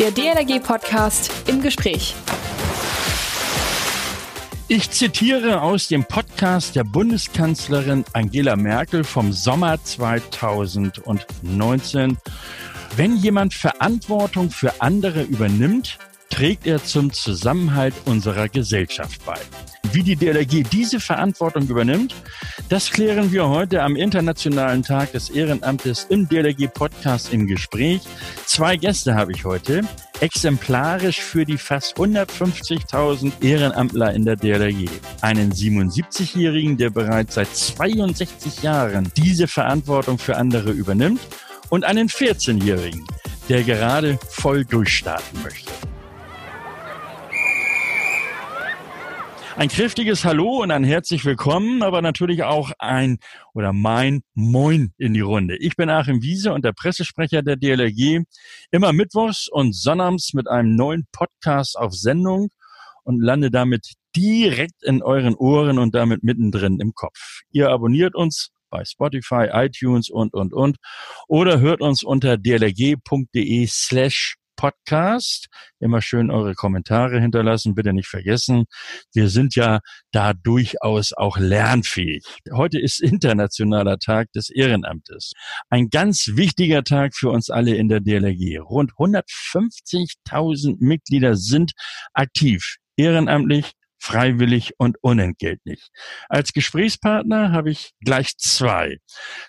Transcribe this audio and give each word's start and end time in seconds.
Der 0.00 0.10
DLRG-Podcast 0.10 1.30
im 1.46 1.62
Gespräch. 1.62 2.16
Ich 4.66 4.90
zitiere 4.90 5.62
aus 5.62 5.86
dem 5.86 6.04
Podcast 6.04 6.74
der 6.74 6.82
Bundeskanzlerin 6.82 8.04
Angela 8.12 8.56
Merkel 8.56 9.04
vom 9.04 9.32
Sommer 9.32 9.78
2019. 9.84 12.18
Wenn 12.96 13.16
jemand 13.16 13.54
Verantwortung 13.54 14.50
für 14.50 14.80
andere 14.80 15.22
übernimmt, 15.22 15.96
trägt 16.34 16.66
er 16.66 16.82
zum 16.82 17.12
Zusammenhalt 17.12 17.94
unserer 18.06 18.48
Gesellschaft 18.48 19.24
bei. 19.24 19.38
Wie 19.92 20.02
die 20.02 20.16
DLRG 20.16 20.64
diese 20.68 20.98
Verantwortung 20.98 21.68
übernimmt, 21.68 22.12
das 22.68 22.90
klären 22.90 23.30
wir 23.30 23.48
heute 23.48 23.84
am 23.84 23.94
Internationalen 23.94 24.82
Tag 24.82 25.12
des 25.12 25.30
Ehrenamtes 25.30 26.06
im 26.08 26.28
DLRG 26.28 26.66
Podcast 26.74 27.32
im 27.32 27.46
Gespräch. 27.46 28.00
Zwei 28.46 28.76
Gäste 28.76 29.14
habe 29.14 29.30
ich 29.30 29.44
heute, 29.44 29.82
exemplarisch 30.18 31.20
für 31.20 31.44
die 31.44 31.56
fast 31.56 31.96
150.000 31.98 33.30
Ehrenamtler 33.40 34.12
in 34.12 34.24
der 34.24 34.34
DLRG. 34.34 34.88
Einen 35.20 35.52
77-Jährigen, 35.52 36.76
der 36.76 36.90
bereits 36.90 37.36
seit 37.36 37.54
62 37.54 38.64
Jahren 38.64 39.08
diese 39.16 39.46
Verantwortung 39.46 40.18
für 40.18 40.36
andere 40.36 40.72
übernimmt 40.72 41.20
und 41.68 41.84
einen 41.84 42.08
14-Jährigen, 42.08 43.06
der 43.48 43.62
gerade 43.62 44.18
voll 44.30 44.64
durchstarten 44.64 45.40
möchte. 45.44 45.70
Ein 49.56 49.68
kräftiges 49.68 50.24
Hallo 50.24 50.62
und 50.62 50.72
ein 50.72 50.82
herzlich 50.82 51.24
willkommen, 51.24 51.84
aber 51.84 52.02
natürlich 52.02 52.42
auch 52.42 52.72
ein 52.80 53.18
oder 53.54 53.72
mein 53.72 54.22
Moin 54.34 54.92
in 54.98 55.14
die 55.14 55.20
Runde. 55.20 55.56
Ich 55.58 55.76
bin 55.76 55.88
Achim 55.88 56.22
Wiese 56.22 56.52
und 56.52 56.64
der 56.64 56.72
Pressesprecher 56.72 57.40
der 57.42 57.54
DLRG. 57.54 58.24
Immer 58.72 58.92
mittwochs 58.92 59.46
und 59.46 59.72
sonnabends 59.72 60.34
mit 60.34 60.48
einem 60.48 60.74
neuen 60.74 61.06
Podcast 61.12 61.78
auf 61.78 61.94
Sendung 61.94 62.48
und 63.04 63.22
lande 63.22 63.52
damit 63.52 63.92
direkt 64.16 64.82
in 64.82 65.04
euren 65.04 65.36
Ohren 65.36 65.78
und 65.78 65.94
damit 65.94 66.24
mittendrin 66.24 66.80
im 66.80 66.92
Kopf. 66.92 67.42
Ihr 67.52 67.70
abonniert 67.70 68.16
uns 68.16 68.50
bei 68.70 68.84
Spotify, 68.84 69.50
iTunes 69.52 70.10
und, 70.10 70.34
und, 70.34 70.52
und. 70.52 70.78
Oder 71.28 71.60
hört 71.60 71.80
uns 71.80 72.02
unter 72.02 72.36
dlrg.de 72.38 73.68
slash 73.68 74.34
Podcast. 74.56 75.46
Immer 75.80 76.02
schön 76.02 76.30
eure 76.30 76.54
Kommentare 76.54 77.20
hinterlassen, 77.20 77.74
bitte 77.74 77.92
nicht 77.92 78.08
vergessen. 78.08 78.64
Wir 79.12 79.28
sind 79.28 79.54
ja 79.54 79.80
da 80.12 80.32
durchaus 80.32 81.12
auch 81.12 81.38
lernfähig. 81.38 82.24
Heute 82.52 82.80
ist 82.80 83.00
Internationaler 83.00 83.98
Tag 83.98 84.32
des 84.32 84.50
Ehrenamtes. 84.50 85.32
Ein 85.70 85.88
ganz 85.90 86.32
wichtiger 86.34 86.84
Tag 86.84 87.14
für 87.14 87.30
uns 87.30 87.50
alle 87.50 87.74
in 87.74 87.88
der 87.88 88.00
DLRG. 88.00 88.60
Rund 88.60 88.92
150.000 88.92 90.76
Mitglieder 90.78 91.36
sind 91.36 91.72
aktiv, 92.12 92.76
ehrenamtlich, 92.96 93.72
freiwillig 94.04 94.72
und 94.76 94.98
unentgeltlich. 95.00 95.88
Als 96.28 96.52
Gesprächspartner 96.52 97.52
habe 97.52 97.70
ich 97.70 97.92
gleich 98.04 98.36
zwei. 98.36 98.98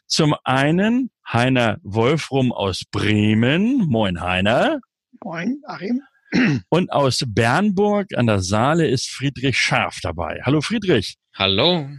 Zum 0.07 0.33
einen 0.45 1.11
Heiner 1.27 1.77
Wolfrum 1.83 2.53
aus 2.53 2.83
Bremen. 2.89 3.85
Moin 3.87 4.21
Heiner. 4.21 4.79
Moin, 5.23 5.61
Achim. 5.67 6.01
Und 6.69 6.91
aus 6.91 7.23
Bernburg 7.25 8.15
an 8.15 8.27
der 8.27 8.41
Saale 8.41 8.87
ist 8.87 9.09
Friedrich 9.09 9.57
Scharf 9.57 9.99
dabei. 10.01 10.41
Hallo 10.43 10.61
Friedrich. 10.61 11.15
Hallo. 11.35 11.89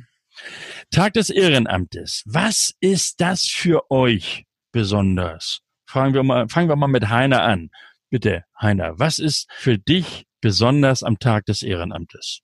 Tag 0.90 1.14
des 1.14 1.30
Ehrenamtes. 1.30 2.22
Was 2.26 2.74
ist 2.80 3.20
das 3.20 3.44
für 3.44 3.90
euch 3.90 4.44
besonders? 4.72 5.60
Fragen 5.88 6.14
wir 6.14 6.22
mal, 6.22 6.48
fangen 6.48 6.68
wir 6.68 6.76
mal 6.76 6.88
mit 6.88 7.08
Heiner 7.08 7.42
an. 7.42 7.70
Bitte, 8.10 8.44
Heiner, 8.60 8.98
was 8.98 9.18
ist 9.18 9.50
für 9.52 9.78
dich 9.78 10.26
besonders 10.40 11.02
am 11.02 11.18
Tag 11.18 11.46
des 11.46 11.62
Ehrenamtes? 11.62 12.40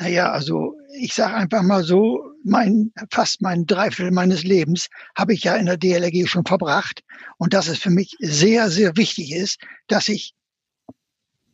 Naja, 0.00 0.30
also 0.30 0.74
ich 1.00 1.12
sage 1.12 1.34
einfach 1.34 1.62
mal 1.62 1.82
so, 1.82 2.22
mein, 2.44 2.92
fast 3.10 3.42
mein 3.42 3.66
Dreiviertel 3.66 4.12
meines 4.12 4.44
Lebens 4.44 4.88
habe 5.16 5.34
ich 5.34 5.44
ja 5.44 5.56
in 5.56 5.66
der 5.66 5.76
DLRG 5.76 6.28
schon 6.28 6.44
verbracht. 6.44 7.02
Und 7.36 7.52
dass 7.52 7.66
es 7.66 7.78
für 7.78 7.90
mich 7.90 8.16
sehr, 8.20 8.70
sehr 8.70 8.96
wichtig 8.96 9.32
ist, 9.32 9.58
dass 9.88 10.08
ich 10.08 10.34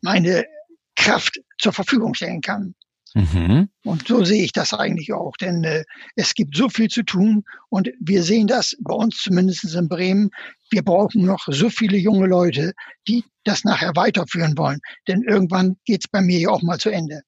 meine 0.03 0.45
Kraft 0.95 1.41
zur 1.59 1.73
Verfügung 1.73 2.15
stellen 2.15 2.43
kann. 2.43 2.75
Mhm. 3.15 3.69
Und 3.85 4.09
so 4.09 4.25
sehe 4.25 4.43
ich 4.43 4.53
das 4.53 4.75
eigentlich 4.75 5.13
auch, 5.13 5.37
denn 5.37 5.63
äh, 5.63 5.85
es 6.17 6.35
gibt 6.35 6.57
so 6.57 6.69
viel 6.69 6.89
zu 6.89 7.05
tun 7.05 7.45
und 7.71 7.89
wir 8.01 8.25
sehen 8.25 8.49
das 8.49 8.77
bei 8.81 8.93
uns 8.93 9.23
zumindest 9.23 9.73
in 9.73 9.89
Bremen. 9.89 10.31
Wir 10.71 10.83
brauchen 10.83 11.25
noch 11.25 11.47
so 11.47 11.71
viele 11.71 11.97
junge 11.97 12.27
Leute, 12.27 12.73
die 13.07 13.25
das 13.45 13.63
nachher 13.63 13.93
weiterführen 13.95 14.59
wollen, 14.59 14.81
denn 15.07 15.23
irgendwann 15.23 15.77
geht 15.85 16.03
es 16.05 16.09
bei 16.09 16.21
mir 16.21 16.41
ja 16.41 16.49
auch 16.49 16.63
mal 16.63 16.79
zu 16.79 16.91
Ende. 16.91 17.23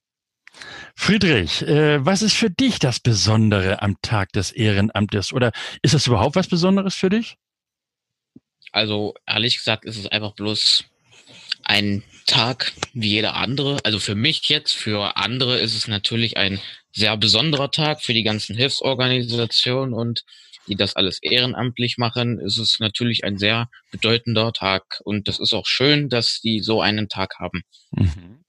Friedrich, 1.06 1.62
äh, 1.62 2.05
was 2.05 2.21
ist 2.21 2.34
für 2.34 2.50
dich 2.50 2.81
das 2.81 2.99
Besondere 2.99 3.81
am 3.81 3.97
Tag 4.03 4.33
des 4.33 4.50
Ehrenamtes? 4.50 5.33
Oder 5.33 5.53
ist 5.81 5.94
das 5.94 6.09
überhaupt 6.09 6.34
was 6.34 6.49
Besonderes 6.49 6.97
für 6.97 7.11
dich? 7.11 7.37
Also 8.72 9.15
ehrlich 9.25 9.59
gesagt 9.59 9.84
ist 9.84 9.99
es 9.99 10.09
einfach 10.09 10.34
bloß 10.34 10.83
ein 11.62 12.03
Tag 12.27 12.72
wie 12.93 13.11
jeder 13.11 13.37
andere. 13.37 13.78
Also 13.84 14.00
für 14.00 14.17
mich 14.17 14.49
jetzt, 14.49 14.72
für 14.72 15.17
andere 15.17 15.61
ist 15.61 15.77
es 15.77 15.87
natürlich 15.87 16.39
ein 16.39 16.61
sehr 16.91 17.17
besonderer 17.17 17.71
Tag 17.71 18.03
für 18.03 18.12
die 18.12 18.25
ganzen 18.25 18.56
Hilfsorganisationen 18.56 19.94
und 19.94 20.25
die 20.67 20.75
das 20.75 20.97
alles 20.97 21.21
ehrenamtlich 21.23 21.99
machen, 21.99 22.41
ist 22.41 22.59
es 22.59 22.81
natürlich 22.81 23.23
ein 23.23 23.38
sehr 23.38 23.71
bedeutender 23.93 24.53
Tag. 24.53 25.00
Und 25.05 25.28
das 25.28 25.38
ist 25.38 25.55
auch 25.55 25.67
schön, 25.67 26.09
dass 26.09 26.41
die 26.41 26.59
so 26.59 26.81
einen 26.83 27.09
Tag 27.09 27.38
haben. 27.38 27.62
Mhm. 27.93 28.44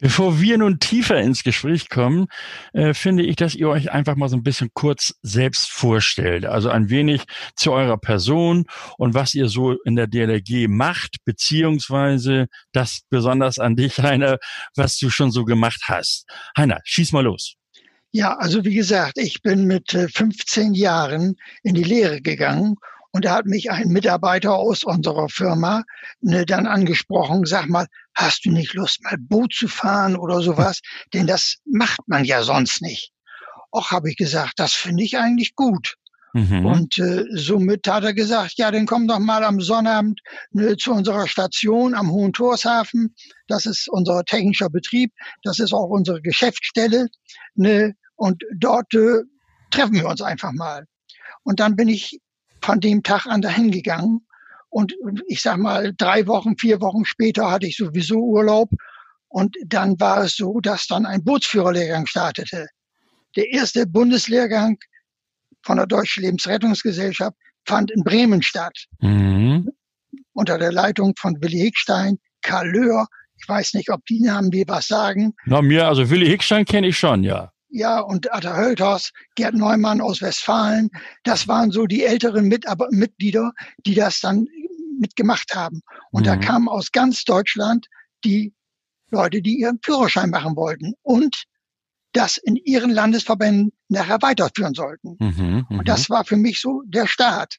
Bevor 0.00 0.40
wir 0.40 0.58
nun 0.58 0.78
tiefer 0.78 1.20
ins 1.20 1.42
Gespräch 1.42 1.88
kommen, 1.88 2.26
äh, 2.72 2.94
finde 2.94 3.24
ich, 3.24 3.34
dass 3.34 3.56
ihr 3.56 3.68
euch 3.68 3.90
einfach 3.90 4.14
mal 4.14 4.28
so 4.28 4.36
ein 4.36 4.44
bisschen 4.44 4.70
kurz 4.72 5.14
selbst 5.22 5.70
vorstellt. 5.70 6.46
Also 6.46 6.70
ein 6.70 6.88
wenig 6.88 7.24
zu 7.56 7.72
eurer 7.72 7.98
Person 7.98 8.66
und 8.96 9.14
was 9.14 9.34
ihr 9.34 9.48
so 9.48 9.72
in 9.82 9.96
der 9.96 10.06
DLRG 10.06 10.68
macht, 10.68 11.16
beziehungsweise 11.24 12.46
das 12.72 13.00
besonders 13.10 13.58
an 13.58 13.74
dich, 13.74 13.98
Heiner, 13.98 14.38
was 14.76 14.98
du 14.98 15.10
schon 15.10 15.32
so 15.32 15.44
gemacht 15.44 15.82
hast. 15.86 16.26
Heiner, 16.56 16.80
schieß 16.84 17.10
mal 17.10 17.24
los. 17.24 17.54
Ja, 18.12 18.36
also 18.36 18.64
wie 18.64 18.74
gesagt, 18.74 19.18
ich 19.18 19.42
bin 19.42 19.66
mit 19.66 19.90
15 19.90 20.74
äh, 20.74 20.78
Jahren 20.78 21.36
in 21.62 21.74
die 21.74 21.82
Lehre 21.82 22.22
gegangen 22.22 22.76
und 23.18 23.24
da 23.24 23.34
hat 23.34 23.46
mich 23.46 23.68
ein 23.68 23.88
Mitarbeiter 23.88 24.54
aus 24.54 24.84
unserer 24.84 25.28
Firma 25.28 25.82
ne, 26.20 26.46
dann 26.46 26.68
angesprochen, 26.68 27.46
sag 27.46 27.68
mal, 27.68 27.88
hast 28.14 28.44
du 28.44 28.52
nicht 28.52 28.74
Lust, 28.74 29.02
mal 29.02 29.16
Boot 29.18 29.52
zu 29.52 29.66
fahren 29.66 30.14
oder 30.14 30.40
sowas? 30.40 30.82
Denn 31.12 31.26
das 31.26 31.56
macht 31.64 31.98
man 32.06 32.24
ja 32.24 32.44
sonst 32.44 32.80
nicht. 32.80 33.10
Och, 33.72 33.90
habe 33.90 34.08
ich 34.08 34.16
gesagt, 34.16 34.52
das 34.60 34.72
finde 34.72 35.02
ich 35.02 35.18
eigentlich 35.18 35.56
gut. 35.56 35.96
Mhm. 36.32 36.64
Und 36.64 36.98
äh, 36.98 37.24
somit 37.32 37.88
hat 37.88 38.04
er 38.04 38.14
gesagt, 38.14 38.52
ja, 38.56 38.70
dann 38.70 38.86
komm 38.86 39.08
doch 39.08 39.18
mal 39.18 39.42
am 39.42 39.60
Sonnabend 39.60 40.20
ne, 40.52 40.76
zu 40.76 40.92
unserer 40.92 41.26
Station 41.26 41.94
am 41.94 42.12
Hohen 42.12 42.32
Torshafen. 42.32 43.16
Das 43.48 43.66
ist 43.66 43.88
unser 43.88 44.24
technischer 44.26 44.70
Betrieb. 44.70 45.12
Das 45.42 45.58
ist 45.58 45.72
auch 45.72 45.88
unsere 45.88 46.22
Geschäftsstelle. 46.22 47.08
Ne, 47.56 47.96
und 48.14 48.44
dort 48.56 48.94
äh, 48.94 49.24
treffen 49.72 49.94
wir 49.94 50.06
uns 50.06 50.22
einfach 50.22 50.52
mal. 50.52 50.86
Und 51.42 51.58
dann 51.58 51.74
bin 51.74 51.88
ich 51.88 52.20
von 52.62 52.80
dem 52.80 53.02
Tag 53.02 53.26
an 53.26 53.42
dahin 53.42 53.70
gegangen. 53.70 54.26
Und 54.70 54.94
ich 55.26 55.40
sag 55.42 55.58
mal, 55.58 55.92
drei 55.96 56.26
Wochen, 56.26 56.56
vier 56.58 56.80
Wochen 56.80 57.04
später 57.04 57.50
hatte 57.50 57.66
ich 57.66 57.76
sowieso 57.76 58.18
Urlaub. 58.18 58.70
Und 59.28 59.56
dann 59.66 59.98
war 60.00 60.24
es 60.24 60.36
so, 60.36 60.60
dass 60.60 60.86
dann 60.86 61.06
ein 61.06 61.24
Bootsführerlehrgang 61.24 62.06
startete. 62.06 62.66
Der 63.36 63.50
erste 63.50 63.86
Bundeslehrgang 63.86 64.78
von 65.62 65.76
der 65.76 65.86
Deutschen 65.86 66.22
Lebensrettungsgesellschaft 66.22 67.36
fand 67.66 67.90
in 67.90 68.02
Bremen 68.04 68.42
statt. 68.42 68.86
Mhm. 69.00 69.70
Unter 70.32 70.58
der 70.58 70.72
Leitung 70.72 71.14
von 71.18 71.36
Willi 71.40 71.58
Hickstein, 71.58 72.18
Karl 72.42 72.70
Löhr. 72.70 73.06
Ich 73.40 73.48
weiß 73.48 73.74
nicht, 73.74 73.90
ob 73.90 74.04
die 74.06 74.20
Namen 74.20 74.50
dir 74.50 74.64
was 74.66 74.86
sagen. 74.88 75.34
Na, 75.46 75.62
mir, 75.62 75.86
also 75.86 76.08
Willi 76.10 76.26
Hickstein 76.26 76.64
kenne 76.64 76.88
ich 76.88 76.98
schon, 76.98 77.22
ja 77.22 77.52
ja, 77.70 78.00
und 78.00 78.32
Atta 78.32 78.56
Hölters, 78.56 79.12
Gerd 79.34 79.54
Neumann 79.54 80.00
aus 80.00 80.22
Westfalen. 80.22 80.90
Das 81.24 81.48
waren 81.48 81.70
so 81.70 81.86
die 81.86 82.04
älteren 82.04 82.48
Mit 82.48 82.64
Mitglieder, 82.90 83.52
die 83.86 83.94
das 83.94 84.20
dann 84.20 84.46
mitgemacht 84.98 85.54
haben. 85.54 85.80
Und 86.10 86.22
mhm. 86.22 86.26
da 86.26 86.36
kamen 86.36 86.68
aus 86.68 86.90
ganz 86.92 87.24
Deutschland 87.24 87.86
die 88.24 88.54
Leute, 89.10 89.40
die 89.42 89.58
ihren 89.58 89.78
Führerschein 89.82 90.30
machen 90.30 90.56
wollten 90.56 90.94
und 91.02 91.44
das 92.12 92.36
in 92.36 92.56
ihren 92.56 92.90
Landesverbänden 92.90 93.72
nachher 93.88 94.20
weiterführen 94.22 94.74
sollten. 94.74 95.16
Mhm, 95.20 95.66
und 95.68 95.88
das 95.88 96.08
mhm. 96.08 96.14
war 96.14 96.24
für 96.24 96.36
mich 96.36 96.60
so 96.60 96.82
der 96.86 97.06
Start. 97.06 97.58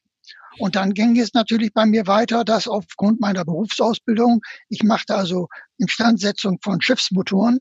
Und 0.58 0.74
dann 0.76 0.94
ging 0.94 1.18
es 1.18 1.32
natürlich 1.32 1.72
bei 1.72 1.86
mir 1.86 2.06
weiter, 2.06 2.44
dass 2.44 2.66
aufgrund 2.66 3.20
meiner 3.20 3.44
Berufsausbildung, 3.44 4.42
ich 4.68 4.82
machte 4.82 5.14
also 5.14 5.48
Instandsetzung 5.78 6.58
von 6.60 6.80
Schiffsmotoren, 6.80 7.60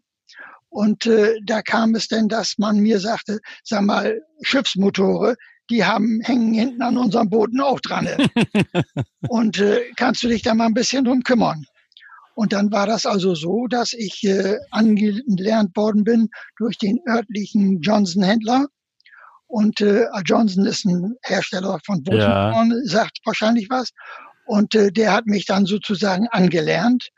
und 0.69 1.05
äh, 1.05 1.35
da 1.45 1.61
kam 1.61 1.95
es 1.95 2.07
denn, 2.07 2.27
dass 2.27 2.57
man 2.57 2.79
mir 2.79 2.99
sagte, 2.99 3.39
sag 3.63 3.83
mal, 3.83 4.21
Schiffsmotore, 4.41 5.35
die 5.69 5.83
haben, 5.83 6.19
hängen 6.23 6.53
hinten 6.53 6.81
an 6.81 6.97
unserem 6.97 7.29
Booten 7.29 7.61
auch 7.61 7.79
dran. 7.79 8.07
und 9.27 9.59
äh, 9.59 9.81
kannst 9.97 10.23
du 10.23 10.27
dich 10.27 10.41
da 10.41 10.53
mal 10.53 10.65
ein 10.65 10.73
bisschen 10.73 11.05
drum 11.05 11.21
kümmern? 11.23 11.63
Und 12.35 12.53
dann 12.53 12.71
war 12.71 12.87
das 12.87 13.05
also 13.05 13.35
so, 13.35 13.67
dass 13.67 13.93
ich 13.93 14.23
äh, 14.23 14.57
angelernt 14.71 15.75
worden 15.75 16.03
bin 16.03 16.29
durch 16.57 16.77
den 16.77 16.99
örtlichen 17.07 17.81
Johnson-Händler. 17.81 18.67
Und 19.47 19.81
äh, 19.81 20.05
Johnson 20.23 20.65
ist 20.65 20.85
ein 20.85 21.15
Hersteller 21.23 21.79
von 21.85 22.01
Bootsmotoren, 22.03 22.71
ja. 22.71 22.89
sagt 22.89 23.19
wahrscheinlich 23.25 23.69
was. 23.69 23.89
Und 24.45 24.73
äh, 24.73 24.91
der 24.91 25.11
hat 25.11 25.25
mich 25.25 25.47
dann 25.47 25.65
sozusagen 25.65 26.27
angelernt. 26.29 27.09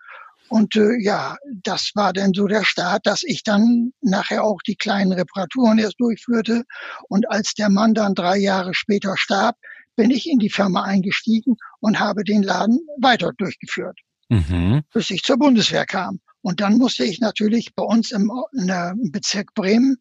Und 0.52 0.76
äh, 0.76 1.00
ja, 1.00 1.38
das 1.64 1.92
war 1.96 2.12
dann 2.12 2.34
so 2.34 2.46
der 2.46 2.66
Start, 2.66 3.08
dass 3.08 3.24
ich 3.24 3.42
dann 3.44 3.94
nachher 4.02 4.44
auch 4.44 4.62
die 4.68 4.76
kleinen 4.76 5.14
Reparaturen 5.14 5.80
erst 5.80 5.98
durchführte. 5.98 6.66
Und 7.08 7.32
als 7.32 7.54
der 7.54 7.70
Mann 7.70 7.94
dann 7.94 8.16
drei 8.16 8.36
Jahre 8.36 8.74
später 8.74 9.16
starb, 9.16 9.56
bin 9.96 10.12
ich 10.12 10.30
in 10.30 10.40
die 10.40 10.50
Firma 10.50 10.84
eingestiegen 10.84 11.56
und 11.80 12.02
habe 12.02 12.26
den 12.26 12.44
Laden 12.44 12.82
weiter 13.00 13.32
durchgeführt, 13.38 13.98
mhm. 14.28 14.82
bis 14.94 15.10
ich 15.10 15.24
zur 15.24 15.38
Bundeswehr 15.38 15.86
kam. 15.86 16.20
Und 16.42 16.60
dann 16.60 16.78
musste 16.78 17.06
ich 17.06 17.22
natürlich 17.22 17.74
bei 17.74 17.84
uns 17.84 18.12
im, 18.12 18.30
im 18.52 19.12
Bezirk 19.14 19.54
Bremen 19.54 20.00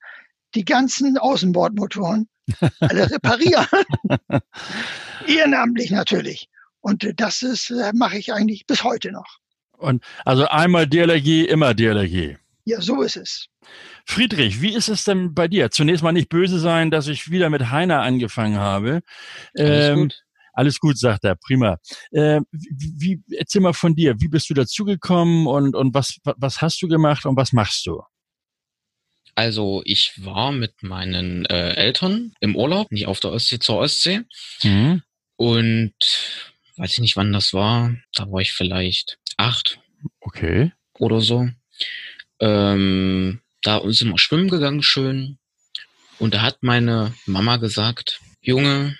die 0.56 0.64
ganzen 0.64 1.16
Außenbordmotoren 1.16 2.28
alle 2.80 3.08
reparieren. 3.08 3.68
Ehrenamtlich 5.28 5.92
natürlich. 5.92 6.48
Und 6.80 7.08
das 7.20 7.42
ist, 7.42 7.70
äh, 7.70 7.92
mache 7.94 8.18
ich 8.18 8.32
eigentlich 8.32 8.66
bis 8.66 8.82
heute 8.82 9.12
noch. 9.12 9.39
Und 9.80 10.04
also 10.24 10.46
einmal 10.46 10.86
DLRG, 10.86 11.46
immer 11.48 11.74
DLRG. 11.74 12.36
Ja, 12.64 12.80
so 12.80 13.02
ist 13.02 13.16
es. 13.16 13.46
Friedrich, 14.04 14.60
wie 14.60 14.74
ist 14.74 14.88
es 14.88 15.04
denn 15.04 15.34
bei 15.34 15.48
dir? 15.48 15.70
Zunächst 15.70 16.02
mal 16.02 16.12
nicht 16.12 16.28
böse 16.28 16.58
sein, 16.58 16.90
dass 16.90 17.08
ich 17.08 17.30
wieder 17.30 17.50
mit 17.50 17.70
Heiner 17.70 18.02
angefangen 18.02 18.58
habe. 18.58 19.00
Alles 19.56 19.88
ähm, 19.88 19.98
gut. 20.02 20.22
Alles 20.52 20.78
gut, 20.78 20.98
sagt 20.98 21.24
er, 21.24 21.36
prima. 21.36 21.78
Äh, 22.10 22.40
wie, 22.50 23.20
wie, 23.28 23.36
erzähl 23.36 23.62
mal 23.62 23.72
von 23.72 23.94
dir, 23.94 24.20
wie 24.20 24.28
bist 24.28 24.50
du 24.50 24.54
dazugekommen 24.54 25.46
und, 25.46 25.74
und 25.74 25.94
was, 25.94 26.18
was 26.24 26.60
hast 26.60 26.82
du 26.82 26.88
gemacht 26.88 27.24
und 27.24 27.36
was 27.36 27.52
machst 27.52 27.86
du? 27.86 28.02
Also 29.36 29.80
ich 29.84 30.12
war 30.24 30.52
mit 30.52 30.82
meinen 30.82 31.46
äh, 31.46 31.74
Eltern 31.74 32.34
im 32.40 32.56
Urlaub, 32.56 32.90
nicht 32.90 33.06
auf 33.06 33.20
der 33.20 33.30
Ostsee 33.30 33.58
zur 33.60 33.78
Ostsee. 33.78 34.22
Mhm. 34.64 35.02
Und 35.36 35.94
weiß 36.76 36.92
ich 36.92 36.98
nicht, 36.98 37.16
wann 37.16 37.32
das 37.32 37.54
war. 37.54 37.94
Da 38.14 38.30
war 38.30 38.40
ich 38.40 38.52
vielleicht 38.52 39.18
acht. 39.40 39.80
Okay. 40.20 40.72
Oder 40.98 41.20
so. 41.20 41.48
Ähm, 42.40 43.40
da 43.62 43.82
sind 43.86 44.10
wir 44.10 44.18
schwimmen 44.18 44.48
gegangen, 44.48 44.82
schön. 44.82 45.38
Und 46.18 46.34
da 46.34 46.42
hat 46.42 46.62
meine 46.62 47.14
Mama 47.26 47.56
gesagt, 47.56 48.20
Junge, 48.42 48.96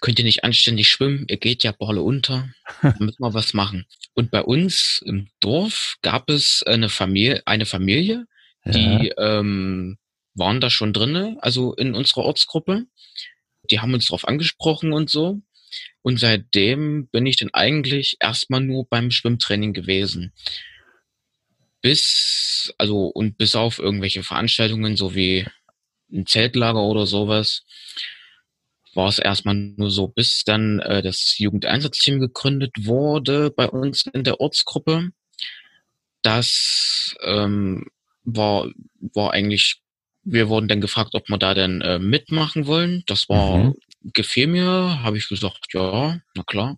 könnt 0.00 0.18
ihr 0.18 0.24
nicht 0.24 0.44
anständig 0.44 0.88
schwimmen, 0.88 1.26
ihr 1.28 1.36
geht 1.36 1.62
ja 1.62 1.72
Balle 1.72 2.02
unter, 2.02 2.48
da 2.82 2.94
müssen 2.98 3.22
wir 3.22 3.34
was 3.34 3.54
machen. 3.54 3.86
Und 4.14 4.30
bei 4.30 4.42
uns 4.42 5.02
im 5.04 5.28
Dorf 5.40 5.96
gab 6.02 6.30
es 6.30 6.62
eine 6.62 6.88
Familie, 6.88 7.42
eine 7.46 7.66
Familie, 7.66 8.26
die 8.64 9.12
ja. 9.16 9.38
ähm, 9.40 9.98
waren 10.34 10.60
da 10.60 10.70
schon 10.70 10.92
drinne, 10.92 11.36
also 11.40 11.74
in 11.74 11.94
unserer 11.94 12.24
Ortsgruppe. 12.24 12.86
Die 13.70 13.80
haben 13.80 13.94
uns 13.94 14.06
drauf 14.06 14.26
angesprochen 14.26 14.92
und 14.92 15.10
so. 15.10 15.40
Und 16.02 16.18
seitdem 16.18 17.08
bin 17.08 17.26
ich 17.26 17.36
dann 17.36 17.50
eigentlich 17.52 18.16
erstmal 18.20 18.60
nur 18.60 18.86
beim 18.88 19.10
Schwimmtraining 19.10 19.72
gewesen 19.72 20.32
bis, 21.82 22.72
also 22.78 23.06
und 23.06 23.38
bis 23.38 23.54
auf 23.54 23.78
irgendwelche 23.78 24.22
Veranstaltungen, 24.22 24.96
so 24.96 25.14
wie 25.14 25.46
ein 26.12 26.26
Zeltlager 26.26 26.82
oder 26.82 27.06
sowas, 27.06 27.64
war 28.94 29.08
es 29.08 29.18
erstmal 29.18 29.54
nur 29.54 29.90
so, 29.90 30.08
bis 30.08 30.42
dann 30.44 30.80
äh, 30.80 31.02
das 31.02 31.38
Jugendeinsatzteam 31.38 32.18
gegründet 32.18 32.72
wurde 32.80 33.50
bei 33.50 33.68
uns 33.68 34.04
in 34.12 34.24
der 34.24 34.40
Ortsgruppe. 34.40 35.10
Das 36.22 37.14
ähm, 37.22 37.86
war, 38.24 38.68
war 39.14 39.32
eigentlich, 39.32 39.80
wir 40.24 40.48
wurden 40.48 40.68
dann 40.68 40.80
gefragt, 40.80 41.14
ob 41.14 41.28
wir 41.28 41.38
da 41.38 41.54
denn 41.54 41.80
äh, 41.82 41.98
mitmachen 41.98 42.66
wollen. 42.66 43.04
Das 43.06 43.28
war, 43.28 43.58
mhm. 43.58 43.74
Gefiel 44.02 44.46
mir, 44.46 45.02
habe 45.02 45.18
ich 45.18 45.28
gesagt, 45.28 45.66
ja, 45.72 46.20
na 46.34 46.42
klar. 46.44 46.76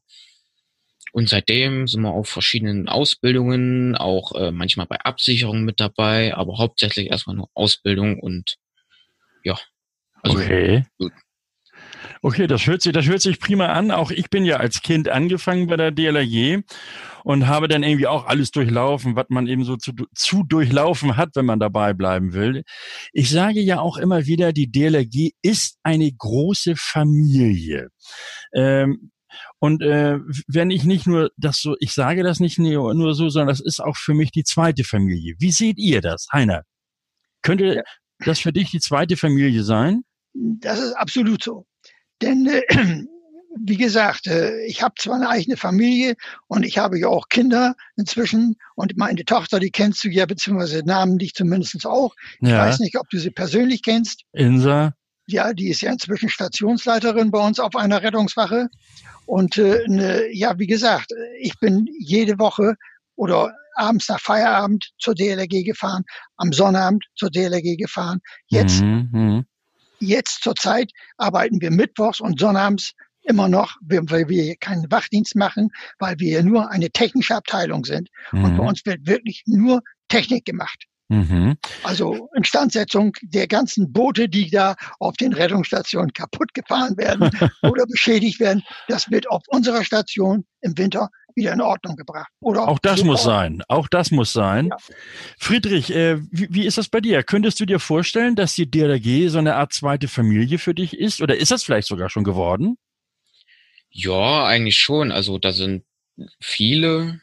Und 1.13 1.29
seitdem 1.29 1.87
sind 1.87 2.03
wir 2.03 2.11
auf 2.11 2.29
verschiedenen 2.29 2.89
Ausbildungen, 2.89 3.97
auch 3.97 4.35
äh, 4.35 4.51
manchmal 4.51 4.87
bei 4.87 4.99
Absicherungen 5.01 5.65
mit 5.65 5.79
dabei, 5.79 6.35
aber 6.35 6.57
hauptsächlich 6.57 7.11
erstmal 7.11 7.37
nur 7.37 7.51
Ausbildung 7.55 8.19
und 8.19 8.57
ja. 9.45 9.59
Also, 10.23 10.39
okay. 10.39 10.87
Gut. 10.99 11.13
Okay, 12.25 12.47
das 12.47 12.69
hört 12.69 12.83
sich, 12.83 12.93
das 12.93 13.07
hört 13.07 13.21
sich 13.21 13.41
prima 13.41 13.67
an. 13.67 13.91
Auch 13.91 14.13
ich 14.13 14.31
bin 14.31 14.45
ja 14.45 14.59
als 14.59 14.81
Kind 14.83 15.09
angefangen 15.09 15.67
bei 15.67 15.77
der 15.77 15.91
DLRG 15.91 16.63
und 17.25 17.49
habe 17.49 17.67
dann 17.67 17.83
irgendwie 17.83 18.07
auch 18.07 18.27
alles 18.27 18.53
durchlaufen, 18.53 19.17
was 19.17 19.27
man 19.29 19.49
eben 19.49 19.65
so 19.65 19.77
zu, 19.77 19.93
zu 20.15 20.45
durchlaufen 20.45 21.17
hat, 21.17 21.31
wenn 21.35 21.47
man 21.47 21.59
dabei 21.59 21.95
bleiben 21.95 22.33
will. 22.33 22.63
Ich 23.13 23.29
sage 23.29 23.61
ja 23.61 23.81
auch 23.81 23.97
immer 23.97 24.27
wieder, 24.27 24.53
die 24.53 24.71
DLRG 24.71 25.33
ist 25.43 25.79
eine 25.83 26.13
große 26.13 26.75
Familie. 26.77 27.89
Ähm, 28.55 29.11
und 29.59 29.83
äh, 29.83 30.21
wenn 30.47 30.71
ich 30.71 30.85
nicht 30.85 31.09
nur 31.09 31.31
das 31.37 31.61
so, 31.61 31.75
ich 31.81 31.93
sage 31.93 32.23
das 32.23 32.39
nicht 32.39 32.57
nur, 32.57 32.95
nur 32.95 33.15
so, 33.15 33.31
sondern 33.31 33.49
das 33.49 33.61
ist 33.61 33.81
auch 33.81 33.97
für 33.97 34.15
mich 34.15 34.31
die 34.31 34.45
zweite 34.45 34.85
Familie. 34.85 35.35
Wie 35.41 35.51
seht 35.51 35.79
ihr 35.79 36.01
das, 36.01 36.29
Heiner? 36.33 36.63
Könnte 37.43 37.83
das 38.21 38.39
für 38.39 38.53
dich 38.53 38.71
die 38.71 38.81
zweite 38.81 39.17
Familie 39.17 39.65
sein? 39.65 40.03
Das 40.35 40.79
ist 40.79 40.93
absolut 40.93 41.43
so. 41.43 41.67
Denn 42.23 42.47
äh, 42.47 42.63
wie 43.59 43.77
gesagt, 43.77 44.27
äh, 44.27 44.65
ich 44.65 44.83
habe 44.83 44.95
zwar 44.99 45.17
eine 45.17 45.29
eigene 45.29 45.57
Familie 45.57 46.15
und 46.47 46.65
ich 46.65 46.79
habe 46.79 46.99
ja 46.99 47.09
auch 47.09 47.29
Kinder 47.29 47.75
inzwischen 47.97 48.57
und 48.75 48.97
meine 48.97 49.25
Tochter, 49.25 49.61
die 49.61 49.71
kennst 49.71 50.03
du 50.05 50.09
ja, 50.09 50.27
beziehungsweise 50.27 50.83
Namen 50.85 51.19
dich 51.19 51.35
zumindest 51.35 51.87
auch. 51.87 52.15
Ich 52.41 52.49
ja. 52.49 52.59
weiß 52.59 52.81
nicht, 52.81 52.99
ob 52.99 53.09
du 53.11 53.19
sie 53.19 53.31
persönlich 53.31 53.83
kennst. 53.83 54.23
Insa. 54.33 54.95
Ja, 55.27 55.53
die 55.53 55.69
ist 55.69 55.83
ja 55.83 55.93
inzwischen 55.93 56.29
Stationsleiterin 56.29 57.31
bei 57.31 57.45
uns 57.45 57.61
auf 57.61 57.77
einer 57.77 58.03
Rettungswache. 58.03 58.69
Und 59.27 59.57
äh, 59.57 59.85
ne, 59.87 60.25
ja, 60.33 60.59
wie 60.59 60.67
gesagt, 60.67 61.13
ich 61.41 61.59
bin 61.61 61.87
jede 61.99 62.39
Woche 62.39 62.75
oder 63.15 63.55
abends 63.77 64.09
nach 64.09 64.21
Feierabend 64.21 64.91
zur 64.99 65.15
DLRG 65.15 65.65
gefahren, 65.65 66.03
am 66.37 66.53
Sonnabend 66.53 67.05
zur 67.15 67.31
DLRG 67.31 67.77
gefahren. 67.77 68.21
Jetzt, 68.49 68.81
mhm, 68.81 69.09
mhm. 69.13 69.45
Jetzt 70.02 70.43
zur 70.43 70.54
Zeit 70.54 70.90
arbeiten 71.16 71.60
wir 71.60 71.70
mittwochs 71.70 72.20
und 72.20 72.38
sonnabends 72.38 72.93
immer 73.22 73.49
noch, 73.49 73.76
weil 73.81 74.28
wir 74.28 74.56
keinen 74.56 74.90
Wachdienst 74.90 75.37
machen, 75.37 75.70
weil 75.99 76.19
wir 76.19 76.43
nur 76.43 76.70
eine 76.70 76.90
technische 76.90 77.37
Abteilung 77.37 77.84
sind. 77.84 78.08
Mhm. 78.32 78.44
Und 78.44 78.56
bei 78.56 78.64
uns 78.64 78.85
wird 78.85 79.06
wirklich 79.06 79.42
nur 79.47 79.80
Technik 80.09 80.44
gemacht. 80.44 80.87
Mhm. 81.09 81.56
Also 81.82 82.30
Instandsetzung 82.35 83.12
der 83.23 83.47
ganzen 83.47 83.92
Boote, 83.92 84.30
die 84.30 84.50
da 84.50 84.76
auf 84.99 85.14
den 85.16 85.35
Rettungsstationen 85.35 86.12
kaputt 86.14 86.54
gefahren 86.54 86.97
werden 86.97 87.30
oder 87.62 87.85
beschädigt 87.87 88.40
werden, 88.40 88.62
das 88.88 89.11
wird 89.11 89.28
auf 89.28 89.42
unserer 89.49 89.85
Station 89.85 90.47
im 90.62 90.76
Winter 90.78 91.11
wieder 91.35 91.53
in 91.53 91.61
Ordnung 91.61 91.97
gebracht. 91.97 92.31
Oder 92.41 92.69
auch 92.69 92.79
das 92.79 93.05
muss 93.05 93.23
sein. 93.23 93.62
Auch 93.69 93.89
das 93.89 94.11
muss 94.11 94.33
sein. 94.33 94.69
Ja. 94.69 94.77
Friedrich, 95.39 95.91
äh, 95.95 96.19
wie, 96.31 96.49
wie, 96.51 96.67
ist 96.67 96.79
das 96.79 96.89
bei 96.89 97.01
dir? 97.01 97.23
Könntest 97.23 97.61
du 97.61 97.67
dir 97.67 97.79
vorstellen, 97.79 98.37
dass 98.37 98.55
die 98.55 98.71
DRG 98.71 99.29
so 99.29 99.39
eine 99.39 99.57
Art 99.57 99.73
zweite 99.73 100.09
Familie 100.09 100.59
für 100.59 100.75
dich 100.75 100.97
ist? 100.97 101.21
Oder 101.21 101.37
ist 101.37 101.51
das 101.51 101.62
vielleicht 101.62 101.89
sogar 101.89 102.11
schon 102.11 102.25
geworden? 102.25 102.77
Ja, 103.91 104.45
eigentlich 104.47 104.79
schon. 104.79 105.12
Also 105.12 105.39
da 105.39 105.53
sind 105.53 105.85
viele 106.41 107.21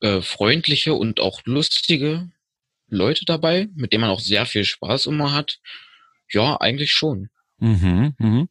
äh, 0.00 0.20
freundliche 0.20 0.94
und 0.94 1.20
auch 1.20 1.40
lustige 1.44 2.30
Leute 2.88 3.24
dabei, 3.24 3.68
mit 3.74 3.92
denen 3.92 4.02
man 4.02 4.10
auch 4.10 4.20
sehr 4.20 4.46
viel 4.46 4.64
Spaß 4.64 5.06
immer 5.06 5.32
hat. 5.32 5.58
Ja, 6.30 6.56
eigentlich 6.60 6.92
schon. 6.92 7.30
Mhm, 7.58 8.14
mhm. 8.18 8.48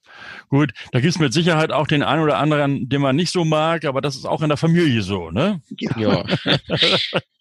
Gut, 0.49 0.73
da 0.91 0.99
gibt 0.99 1.13
es 1.13 1.19
mit 1.19 1.31
Sicherheit 1.31 1.71
auch 1.71 1.85
den 1.85 2.01
einen 2.01 2.23
oder 2.23 2.39
anderen, 2.39 2.89
den 2.89 3.01
man 3.01 3.15
nicht 3.15 3.31
so 3.31 3.45
mag, 3.45 3.85
aber 3.85 4.01
das 4.01 4.15
ist 4.15 4.25
auch 4.25 4.41
in 4.41 4.49
der 4.49 4.57
Familie 4.57 5.03
so, 5.03 5.29
ne? 5.29 5.61
Ja. 5.97 6.23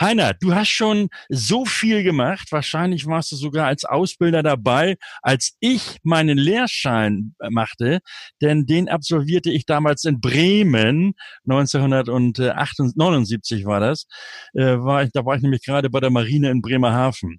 Heiner, 0.00 0.34
du 0.34 0.54
hast 0.54 0.68
schon 0.68 1.08
so 1.28 1.64
viel 1.64 2.02
gemacht. 2.02 2.48
Wahrscheinlich 2.50 3.06
warst 3.06 3.30
du 3.32 3.36
sogar 3.36 3.66
als 3.66 3.84
Ausbilder 3.84 4.42
dabei, 4.42 4.96
als 5.22 5.54
ich 5.60 5.98
meinen 6.02 6.38
Lehrschein 6.38 7.34
machte, 7.50 8.00
denn 8.42 8.66
den 8.66 8.88
absolvierte 8.88 9.50
ich 9.50 9.66
damals 9.66 10.04
in 10.04 10.20
Bremen. 10.20 11.14
1979 11.48 13.64
war 13.64 13.80
das. 13.80 14.06
Äh, 14.54 14.78
war 14.80 15.04
ich, 15.04 15.10
da 15.12 15.24
war 15.24 15.36
ich 15.36 15.42
nämlich 15.42 15.64
gerade 15.64 15.90
bei 15.90 16.00
der 16.00 16.10
Marine 16.10 16.50
in 16.50 16.60
Bremerhaven. 16.60 17.38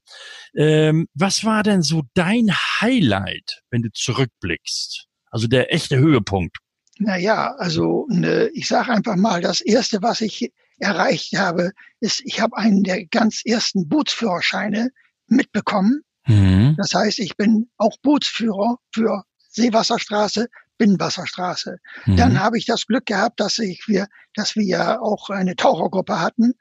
Ähm, 0.56 1.08
was 1.14 1.44
war 1.44 1.64
denn 1.64 1.82
so 1.82 2.04
dein 2.14 2.50
Highlight, 2.82 3.62
wenn 3.72 3.82
du 3.82 3.90
zurückblickst? 3.92 5.08
Also 5.32 5.48
der 5.48 5.74
echte 5.74 5.98
Höhepunkt. 5.98 6.58
Naja, 6.98 7.56
also 7.58 8.08
ne, 8.10 8.50
ich 8.54 8.68
sage 8.68 8.92
einfach 8.92 9.16
mal, 9.16 9.42
das 9.42 9.62
Erste, 9.62 10.02
was 10.02 10.22
ich 10.22 10.52
erreicht 10.80 11.38
habe, 11.38 11.72
ist, 12.00 12.22
ich 12.26 12.42
habe 12.42 12.58
einen 12.58 12.84
der 12.84 13.06
ganz 13.06 13.42
ersten 13.46 13.88
Bootsführerscheine 13.88 14.90
mitbekommen. 15.28 16.02
Mhm. 16.28 16.76
Das 16.78 16.92
heißt, 16.94 17.20
ich 17.20 17.38
bin 17.38 17.70
auch 17.78 17.98
Bootsführer 18.02 18.78
für 18.94 19.24
Seewasserstraße, 19.50 20.48
Binnenwasserstraße. 20.78 21.78
Mhm. 22.06 22.16
Dann 22.16 22.40
habe 22.40 22.58
ich 22.58 22.66
das 22.66 22.86
Glück 22.86 23.06
gehabt, 23.06 23.40
dass 23.40 23.60
ich 23.60 23.84
wir, 23.88 24.08
dass 24.34 24.56
wir 24.56 24.64
ja 24.64 25.00
auch 25.00 25.30
eine 25.30 25.56
Tauchergruppe 25.56 26.20
hatten, 26.20 26.54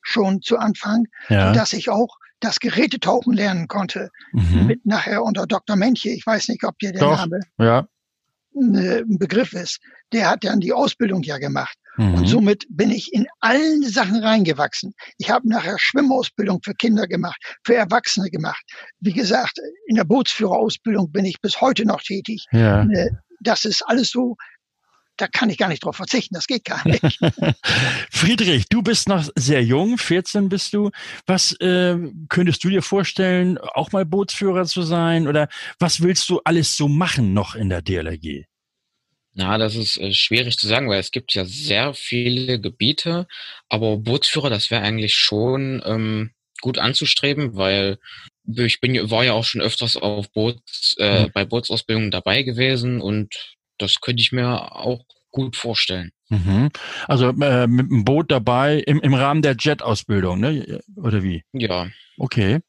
schon 0.00 0.42
zu 0.42 0.58
Anfang, 0.58 1.06
ja. 1.28 1.52
dass 1.52 1.72
ich 1.72 1.90
auch 1.90 2.16
das 2.40 2.58
Gerätetauchen 2.58 3.34
lernen 3.34 3.68
konnte. 3.68 4.10
Mhm. 4.32 4.66
Mit 4.66 4.86
nachher 4.86 5.22
unter 5.22 5.46
Dr. 5.46 5.76
Menche, 5.76 6.10
ich 6.10 6.26
weiß 6.26 6.48
nicht, 6.48 6.64
ob 6.64 6.78
dir 6.78 6.92
der 6.92 7.02
Doch, 7.02 7.16
Name 7.18 7.40
ja. 7.58 7.86
ein 8.54 9.18
Begriff 9.18 9.52
ist. 9.52 9.80
Der 10.12 10.28
hat 10.28 10.44
dann 10.44 10.60
die 10.60 10.72
Ausbildung 10.72 11.22
ja 11.22 11.38
gemacht. 11.38 11.76
Mhm. 11.96 12.14
Und 12.14 12.26
somit 12.26 12.64
bin 12.70 12.90
ich 12.90 13.12
in 13.12 13.26
allen 13.40 13.82
Sachen 13.82 14.22
reingewachsen. 14.22 14.94
Ich 15.18 15.30
habe 15.30 15.48
nachher 15.48 15.78
Schwimmausbildung 15.78 16.60
für 16.62 16.74
Kinder 16.74 17.06
gemacht, 17.06 17.40
für 17.64 17.74
Erwachsene 17.74 18.30
gemacht. 18.30 18.62
Wie 19.00 19.12
gesagt, 19.12 19.58
in 19.86 19.96
der 19.96 20.04
Bootsführerausbildung 20.04 21.10
bin 21.12 21.24
ich 21.24 21.40
bis 21.40 21.60
heute 21.60 21.84
noch 21.84 22.02
tätig. 22.02 22.46
Ja. 22.52 22.82
Äh, 22.84 23.10
das 23.40 23.64
ist 23.64 23.82
alles 23.82 24.10
so 24.10 24.36
da 25.16 25.28
kann 25.28 25.50
ich 25.50 25.58
gar 25.58 25.68
nicht 25.68 25.84
drauf 25.84 25.96
verzichten, 25.96 26.34
das 26.34 26.46
geht 26.46 26.64
gar 26.64 26.86
nicht. 26.86 27.02
Friedrich, 28.10 28.64
du 28.68 28.82
bist 28.82 29.08
noch 29.08 29.28
sehr 29.36 29.62
jung, 29.62 29.98
14 29.98 30.48
bist 30.48 30.72
du. 30.72 30.90
Was 31.26 31.52
äh, 31.60 31.96
könntest 32.28 32.64
du 32.64 32.70
dir 32.70 32.82
vorstellen, 32.82 33.58
auch 33.58 33.92
mal 33.92 34.04
Bootsführer 34.04 34.64
zu 34.64 34.82
sein? 34.82 35.28
Oder 35.28 35.48
was 35.78 36.02
willst 36.02 36.28
du 36.28 36.40
alles 36.44 36.76
so 36.76 36.88
machen 36.88 37.34
noch 37.34 37.54
in 37.54 37.68
der 37.68 37.82
DLRG? 37.82 38.46
Na, 39.34 39.56
das 39.56 39.76
ist 39.76 39.96
äh, 39.98 40.12
schwierig 40.12 40.58
zu 40.58 40.68
sagen, 40.68 40.88
weil 40.90 41.00
es 41.00 41.10
gibt 41.10 41.34
ja 41.34 41.44
sehr 41.46 41.94
viele 41.94 42.60
Gebiete, 42.60 43.26
aber 43.68 43.96
Bootsführer, 43.96 44.50
das 44.50 44.70
wäre 44.70 44.82
eigentlich 44.82 45.14
schon 45.14 45.82
ähm, 45.86 46.32
gut 46.60 46.78
anzustreben, 46.78 47.56
weil 47.56 47.98
ich 48.44 48.80
bin 48.80 49.10
war 49.10 49.24
ja 49.24 49.32
auch 49.32 49.44
schon 49.44 49.62
öfters 49.62 49.96
auf 49.96 50.30
Boots, 50.32 50.96
äh, 50.98 51.28
bei 51.32 51.44
Bootsausbildungen 51.46 52.10
dabei 52.10 52.42
gewesen 52.42 53.00
und 53.00 53.56
das 53.78 54.00
könnte 54.00 54.20
ich 54.22 54.32
mir 54.32 54.72
auch 54.74 55.04
gut 55.32 55.56
vorstellen. 55.56 56.12
Mhm. 56.28 56.70
Also 57.08 57.28
äh, 57.28 57.66
mit 57.66 57.90
dem 57.90 58.04
Boot 58.04 58.30
dabei 58.30 58.78
im, 58.78 59.00
im 59.00 59.14
Rahmen 59.14 59.42
der 59.42 59.56
Jet-Ausbildung, 59.58 60.40
ne? 60.40 60.80
Oder 60.96 61.22
wie? 61.22 61.42
Ja. 61.52 61.88
Okay. 62.16 62.60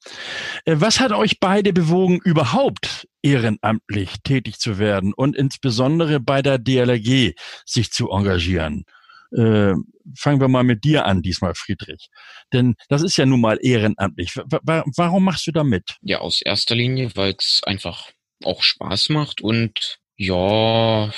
Äh, 0.65 0.75
was 0.77 0.99
hat 0.99 1.11
euch 1.11 1.39
beide 1.39 1.71
bewogen, 1.71 2.19
überhaupt 2.23 3.07
ehrenamtlich 3.21 4.15
tätig 4.23 4.57
zu 4.57 4.79
werden 4.79 5.13
und 5.13 5.35
insbesondere 5.35 6.19
bei 6.19 6.41
der 6.41 6.57
DLRG 6.57 7.33
sich 7.65 7.91
zu 7.91 8.09
engagieren? 8.09 8.85
Äh, 9.31 9.73
fangen 10.15 10.41
wir 10.41 10.47
mal 10.47 10.63
mit 10.63 10.83
dir 10.83 11.05
an, 11.05 11.21
diesmal 11.21 11.55
Friedrich. 11.55 12.09
Denn 12.51 12.75
das 12.89 13.01
ist 13.01 13.17
ja 13.17 13.25
nun 13.25 13.41
mal 13.41 13.57
ehrenamtlich. 13.61 14.35
W 14.35 14.83
warum 14.95 15.23
machst 15.23 15.47
du 15.47 15.51
da 15.51 15.63
mit? 15.63 15.97
Ja, 16.01 16.19
aus 16.19 16.41
erster 16.41 16.75
Linie, 16.75 17.11
weil 17.15 17.35
es 17.37 17.61
einfach 17.65 18.11
auch 18.43 18.61
Spaß 18.61 19.09
macht 19.09 19.41
und 19.41 19.99
ja, 20.15 21.11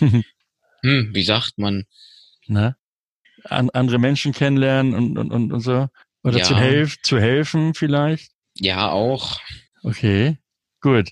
hm, 0.86 1.14
wie 1.14 1.24
sagt 1.24 1.58
man? 1.58 1.84
Ne? 2.46 2.76
An, 3.44 3.70
andere 3.70 3.98
Menschen 3.98 4.32
kennenlernen 4.32 4.94
und, 4.94 5.18
und, 5.18 5.32
und, 5.32 5.52
und 5.52 5.60
so. 5.60 5.88
Oder 6.22 6.38
ja. 6.38 6.44
zu, 6.44 6.56
helf, 6.56 7.00
zu 7.02 7.20
helfen 7.20 7.74
vielleicht? 7.74 8.32
Ja, 8.54 8.90
auch. 8.90 9.40
Okay, 9.82 10.38
gut. 10.80 11.10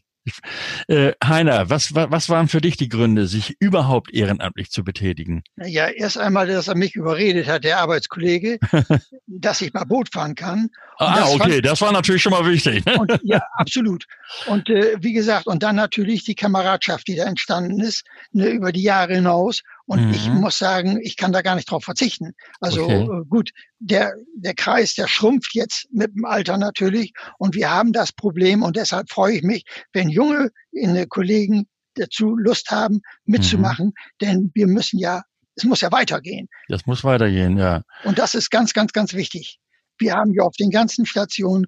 Äh, 0.88 1.12
Heiner, 1.23 1.69
was, 1.69 1.95
was, 1.95 2.11
was 2.11 2.28
waren 2.28 2.49
für 2.49 2.61
dich 2.61 2.76
die 2.76 2.88
Gründe, 2.88 3.26
sich 3.26 3.57
überhaupt 3.61 4.12
ehrenamtlich 4.12 4.71
zu 4.71 4.83
betätigen? 4.83 5.43
Ja, 5.57 5.88
erst 5.88 6.19
einmal, 6.19 6.47
dass 6.47 6.69
er 6.69 6.76
mich 6.76 6.95
überredet 6.95 7.47
hat, 7.47 7.64
der 7.64 7.78
Arbeitskollege, 7.78 8.59
dass 9.26 9.61
ich 9.61 9.73
mal 9.75 9.85
Boot 9.85 10.12
fahren 10.12 10.35
kann. 10.35 10.71
ah, 10.99 11.16
das 11.16 11.35
okay, 11.35 11.52
fand, 11.52 11.66
das 11.66 11.81
war 11.81 11.93
natürlich 11.93 12.23
schon 12.23 12.33
mal 12.33 12.47
wichtig. 12.47 12.85
Ne? 12.87 12.99
Und, 12.99 13.21
ja, 13.23 13.43
absolut. 13.54 14.07
Und 14.47 14.71
äh, 14.71 14.97
wie 15.00 15.12
gesagt, 15.12 15.47
und 15.47 15.62
dann 15.62 15.76
natürlich 15.76 16.25
die 16.25 16.35
Kameradschaft, 16.35 17.07
die 17.07 17.16
da 17.16 17.25
entstanden 17.25 17.81
ist, 17.81 18.04
ne, 18.33 18.49
über 18.49 18.73
die 18.73 18.83
Jahre 18.83 19.14
hinaus. 19.14 19.62
Und 19.87 20.07
mhm. 20.07 20.14
ich 20.14 20.29
muss 20.31 20.59
sagen, 20.59 20.99
ich 21.03 21.17
kann 21.17 21.33
da 21.33 21.43
gar 21.43 21.57
nicht 21.57 21.71
drauf 21.71 21.85
verzichten. 21.85 22.33
Also 22.61 22.85
okay. 22.85 23.03
äh, 23.03 23.25
gut, 23.29 23.50
der, 23.79 24.14
der 24.35 24.55
Kreis, 24.55 24.95
der 24.95 25.07
schrumpft 25.07 25.55
jetzt 25.55 25.87
mit 25.93 26.14
dem 26.14 26.25
Alter 26.25 26.57
natürlich. 26.57 27.12
Und 27.38 27.55
wir 27.55 27.71
haben 27.71 27.93
das 27.93 28.12
Problem. 28.12 28.62
Und 28.62 28.76
deshalb 28.76 29.11
freue 29.11 29.35
ich 29.35 29.43
mich, 29.43 29.64
wenn 29.93 30.09
junge 30.09 30.50
äh, 30.73 31.07
Kollegen 31.07 31.67
dazu 31.95 32.35
Lust 32.37 32.71
haben, 32.71 33.03
mitzumachen. 33.25 33.87
Mhm. 33.87 33.93
Denn 34.21 34.50
wir 34.55 34.67
müssen 34.67 34.99
ja, 34.99 35.23
es 35.55 35.64
muss 35.64 35.83
ja 35.83 35.93
weitergehen. 35.93 36.49
Das 36.69 36.87
muss 36.87 37.05
weitergehen, 37.05 37.59
ja. 37.59 37.83
Und 38.05 38.19
das 38.19 38.35
ist 38.35 38.50
ganz, 38.50 38.73
ganz, 38.73 38.93
ganz 38.93 39.12
wichtig. 39.12 39.59
Wir 39.99 40.14
haben 40.14 40.33
ja 40.33 40.43
auf 40.43 40.57
den 40.57 40.71
ganzen 40.71 41.07
Stationen 41.07 41.67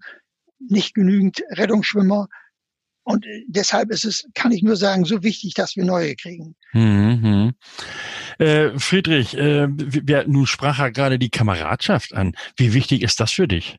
nicht 0.59 0.95
genügend 0.95 1.43
Rettungsschwimmer, 1.51 2.29
und 3.07 3.25
äh, 3.25 3.45
deshalb 3.47 3.91
ist 3.91 4.05
es, 4.05 4.29
kann 4.35 4.51
ich 4.51 4.65
nur 4.65 4.75
sagen, 4.75 5.05
so 5.05 5.23
wichtig, 5.23 5.55
dass 5.55 5.77
wir 5.77 5.85
neue 5.85 6.17
kriegen. 6.17 6.57
Mhm. 6.73 7.55
Äh, 8.39 8.77
Friedrich, 8.81 9.37
äh, 9.37 9.69
wir, 9.71 10.27
nun 10.27 10.49
sprach 10.49 10.81
er 10.81 10.91
gerade 10.91 11.17
die 11.17 11.31
Kameradschaft 11.31 12.15
an. 12.15 12.37
Wie 12.57 12.75
wichtig 12.75 13.03
ist 13.03 13.21
das 13.21 13.31
für 13.31 13.47
dich? 13.47 13.77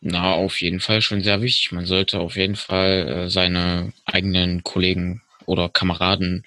Na, 0.00 0.34
auf 0.34 0.60
jeden 0.60 0.78
Fall 0.78 1.02
schon 1.02 1.20
sehr 1.20 1.42
wichtig. 1.42 1.72
Man 1.72 1.84
sollte 1.84 2.20
auf 2.20 2.36
jeden 2.36 2.54
Fall 2.54 3.08
äh, 3.08 3.28
seine 3.28 3.92
eigenen 4.04 4.62
Kollegen 4.62 5.22
oder 5.46 5.68
Kameraden 5.68 6.44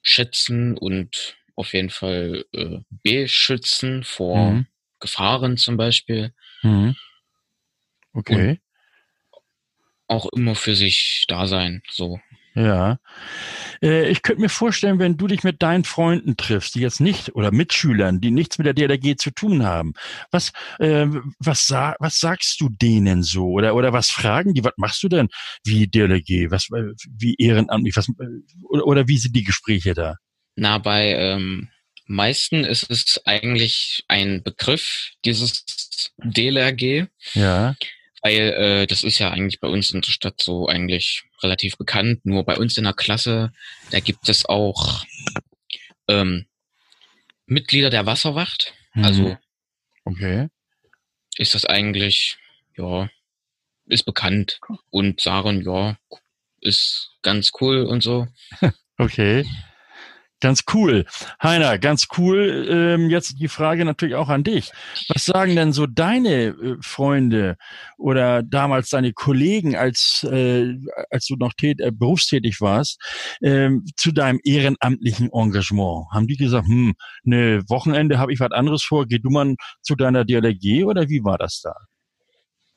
schätzen 0.00 0.78
und 0.78 1.36
auf 1.56 1.74
jeden 1.74 1.90
Fall 1.90 2.46
äh, 2.52 2.78
beschützen 3.02 4.02
vor 4.04 4.52
mhm. 4.52 4.66
Gefahren 4.98 5.58
zum 5.58 5.76
Beispiel. 5.76 6.32
Mhm. 6.62 6.96
Okay. 8.14 8.48
Und 8.48 8.60
auch 10.10 10.26
immer 10.32 10.54
für 10.54 10.74
sich 10.74 11.24
da 11.28 11.46
sein, 11.46 11.82
so. 11.90 12.20
Ja. 12.54 12.98
Äh, 13.80 14.10
ich 14.10 14.22
könnte 14.22 14.42
mir 14.42 14.48
vorstellen, 14.48 14.98
wenn 14.98 15.16
du 15.16 15.28
dich 15.28 15.44
mit 15.44 15.62
deinen 15.62 15.84
Freunden 15.84 16.36
triffst, 16.36 16.74
die 16.74 16.80
jetzt 16.80 17.00
nicht, 17.00 17.34
oder 17.36 17.52
Mitschülern, 17.52 18.20
die 18.20 18.32
nichts 18.32 18.58
mit 18.58 18.66
der 18.66 18.74
DLRG 18.74 19.16
zu 19.16 19.30
tun 19.30 19.64
haben, 19.64 19.92
was, 20.32 20.52
äh, 20.80 21.06
was, 21.38 21.66
sa 21.66 21.94
was 22.00 22.18
sagst 22.18 22.60
du 22.60 22.68
denen 22.68 23.22
so? 23.22 23.46
Oder, 23.46 23.74
oder 23.76 23.92
was 23.92 24.10
fragen 24.10 24.54
die? 24.54 24.64
Was 24.64 24.72
machst 24.76 25.02
du 25.02 25.08
denn 25.08 25.28
wie 25.64 25.86
DLRG? 25.86 26.50
Was, 26.50 26.68
äh, 26.70 26.92
wie 27.08 27.36
ehrenamtlich? 27.38 27.96
Was, 27.96 28.08
äh, 28.08 28.64
oder, 28.68 28.86
oder 28.86 29.08
wie 29.08 29.18
sind 29.18 29.36
die 29.36 29.44
Gespräche 29.44 29.94
da? 29.94 30.16
Na, 30.56 30.78
bei 30.78 31.14
ähm, 31.14 31.68
meisten 32.06 32.64
ist 32.64 32.90
es 32.90 33.20
eigentlich 33.24 34.04
ein 34.08 34.42
Begriff, 34.42 35.12
dieses 35.24 35.64
DLRG. 36.18 37.06
Ja 37.34 37.76
weil 38.22 38.38
äh, 38.50 38.86
das 38.86 39.02
ist 39.02 39.18
ja 39.18 39.30
eigentlich 39.30 39.60
bei 39.60 39.68
uns 39.68 39.90
in 39.90 40.00
der 40.02 40.10
Stadt 40.10 40.40
so 40.40 40.68
eigentlich 40.68 41.24
relativ 41.42 41.76
bekannt. 41.76 42.24
Nur 42.24 42.44
bei 42.44 42.56
uns 42.56 42.76
in 42.76 42.84
der 42.84 42.92
Klasse, 42.92 43.52
da 43.90 44.00
gibt 44.00 44.28
es 44.28 44.46
auch 44.46 45.04
ähm, 46.08 46.46
Mitglieder 47.46 47.90
der 47.90 48.06
Wasserwacht. 48.06 48.74
Mhm. 48.94 49.04
Also 49.04 49.36
okay. 50.04 50.48
ist 51.36 51.54
das 51.54 51.64
eigentlich, 51.64 52.36
ja, 52.76 53.08
ist 53.86 54.04
bekannt. 54.04 54.60
Und 54.90 55.20
sagen, 55.20 55.62
ja, 55.62 55.98
ist 56.60 57.12
ganz 57.22 57.52
cool 57.60 57.84
und 57.84 58.02
so. 58.02 58.26
okay. 58.98 59.46
Ganz 60.40 60.62
cool. 60.72 61.04
Heiner, 61.42 61.78
ganz 61.78 62.08
cool. 62.16 62.66
Ähm, 62.70 63.10
jetzt 63.10 63.38
die 63.38 63.48
Frage 63.48 63.84
natürlich 63.84 64.14
auch 64.14 64.30
an 64.30 64.42
dich. 64.42 64.72
Was 65.08 65.26
sagen 65.26 65.54
denn 65.54 65.74
so 65.74 65.86
deine 65.86 66.46
äh, 66.46 66.76
Freunde 66.80 67.56
oder 67.98 68.42
damals 68.42 68.88
deine 68.88 69.12
Kollegen, 69.12 69.76
als, 69.76 70.26
äh, 70.30 70.76
als 71.10 71.26
du 71.26 71.36
noch 71.36 71.52
tät, 71.52 71.80
äh, 71.80 71.92
berufstätig 71.92 72.62
warst, 72.62 72.98
ähm, 73.42 73.84
zu 73.96 74.12
deinem 74.12 74.40
ehrenamtlichen 74.42 75.28
Engagement? 75.30 76.06
Haben 76.10 76.26
die 76.26 76.36
gesagt, 76.36 76.66
hm, 76.66 76.94
ne 77.22 77.62
Wochenende 77.68 78.18
habe 78.18 78.32
ich 78.32 78.40
was 78.40 78.52
anderes 78.52 78.82
vor, 78.82 79.06
geh 79.06 79.18
du 79.18 79.28
mal 79.28 79.54
zu 79.82 79.94
deiner 79.94 80.24
DLRG 80.24 80.84
oder 80.84 81.08
wie 81.10 81.22
war 81.22 81.36
das 81.36 81.60
da? 81.62 81.74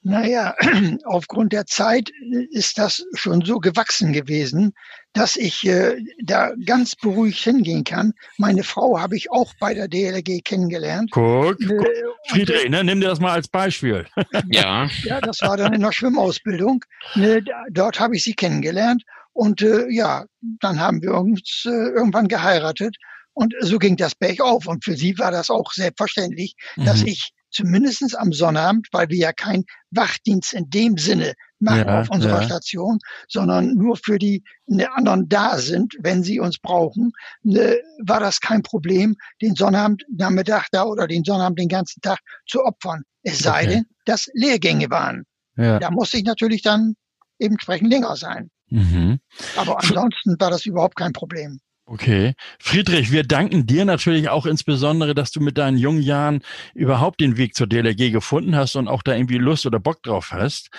Naja, 0.04 0.54
aufgrund 1.06 1.54
der 1.54 1.66
Zeit 1.66 2.12
ist 2.52 2.78
das 2.78 3.06
schon 3.14 3.44
so 3.44 3.60
gewachsen 3.60 4.12
gewesen, 4.12 4.74
dass 5.14 5.38
ich 5.38 5.66
äh, 5.66 5.98
da 6.22 6.52
ganz 6.66 6.96
beruhigt 6.96 7.40
hingehen 7.40 7.86
kann. 7.86 8.14
Meine 8.38 8.64
Frau 8.64 9.00
habe 9.00 9.16
ich 9.16 9.32
auch 9.32 9.54
bei 9.60 9.74
der 9.74 9.88
DLG 9.88 10.44
kennengelernt. 10.44 11.12
Guck, 11.12 11.60
äh, 11.62 11.66
guck. 11.68 11.88
Friedrich, 12.28 12.70
ne, 12.70 12.84
nimm 12.84 13.00
dir 13.00 13.08
das 13.08 13.22
mal 13.22 13.32
als 13.32 13.48
Beispiel. 13.48 14.06
ja. 14.52 14.90
Ja, 15.04 15.22
das 15.22 15.42
war 15.42 15.56
dann 15.56 15.74
in 15.74 15.82
der 15.82 15.94
Schwimmausbildung. 15.94 16.84
Ne, 17.16 17.44
dort 17.72 18.00
habe 18.00 18.18
ich 18.18 18.24
sie 18.24 18.34
kennengelernt. 18.34 19.04
Und 19.32 19.62
äh, 19.62 19.90
ja, 19.90 20.26
dann 20.60 20.80
haben 20.80 21.02
wir 21.02 21.14
uns 21.14 21.64
äh, 21.66 21.70
irgendwann 21.70 22.28
geheiratet. 22.28 22.98
Und 23.34 23.56
so 23.62 23.80
ging 23.80 23.96
das 23.96 24.16
Berg 24.16 24.42
auf. 24.42 24.68
Und 24.68 24.84
für 24.84 24.96
sie 24.96 25.18
war 25.18 25.32
das 25.32 25.50
auch 25.50 25.72
selbstverständlich, 25.72 26.56
mhm. 26.76 26.86
dass 26.86 27.04
ich 27.04 27.32
zumindestens 27.54 28.16
am 28.16 28.34
Sonnabend, 28.34 28.88
weil 28.92 29.10
wir 29.10 29.18
ja 29.18 29.32
kein 29.32 29.64
Wachdienst 29.92 30.54
in 30.54 30.70
dem 30.70 30.98
Sinne 30.98 31.34
machen 31.60 31.88
ja, 31.88 32.02
auf 32.02 32.10
unserer 32.10 32.42
ja. 32.42 32.44
Station, 32.44 33.00
sondern 33.28 33.74
nur 33.76 33.96
für 33.96 34.20
die 34.20 34.44
ne, 34.66 34.92
anderen 34.94 35.30
da 35.30 35.58
sind, 35.58 35.96
wenn 36.02 36.24
sie 36.24 36.40
uns 36.40 36.60
brauchen, 36.60 37.12
ne, 37.44 37.80
war 38.06 38.20
das 38.20 38.42
kein 38.42 38.64
Problem, 38.64 39.16
den 39.42 39.56
Sonnabend 39.56 40.04
Nachmittag 40.16 40.68
da 40.72 40.84
oder 40.84 41.08
den 41.08 41.24
Sonnabend 41.24 41.60
den 41.60 41.70
ganzen 41.70 42.02
Tag 42.02 42.20
zu 42.48 42.64
opfern. 42.64 43.04
Es 43.22 43.40
sei 43.40 43.64
okay. 43.64 43.68
denn, 43.68 43.86
dass 44.06 44.28
Lehrgänge 44.34 44.90
waren. 44.90 45.24
Ja. 45.56 45.80
Da 45.80 45.92
musste 45.92 46.18
ich 46.18 46.24
natürlich 46.24 46.62
dann 46.62 46.96
eben 47.40 47.54
entsprechend 47.54 47.90
länger 47.90 48.16
sein. 48.16 48.50
Mhm. 48.70 49.20
Aber 49.56 49.80
ansonsten 49.80 50.36
war 50.40 50.50
das 50.50 50.66
überhaupt 50.66 50.96
kein 50.96 51.14
Problem. 51.14 51.60
Okay. 51.86 52.34
Friedrich, 52.60 53.12
wir 53.12 53.24
danken 53.24 53.66
dir 53.66 53.84
natürlich 53.84 54.30
auch 54.30 54.46
insbesondere, 54.46 55.14
dass 55.14 55.32
du 55.32 55.42
mit 55.42 55.58
deinen 55.58 55.78
jungen 55.78 56.02
Jahren 56.02 56.42
überhaupt 56.74 57.20
den 57.20 57.36
Weg 57.36 57.56
zur 57.56 57.68
DLRG 57.68 58.12
gefunden 58.12 58.56
hast 58.56 58.78
und 58.78 58.88
auch 58.88 59.04
da 59.04 59.14
irgendwie 59.14 59.38
Lust 59.38 59.66
oder 59.66 59.80
Bock 59.80 60.02
drauf 60.02 60.32
hast. 60.32 60.70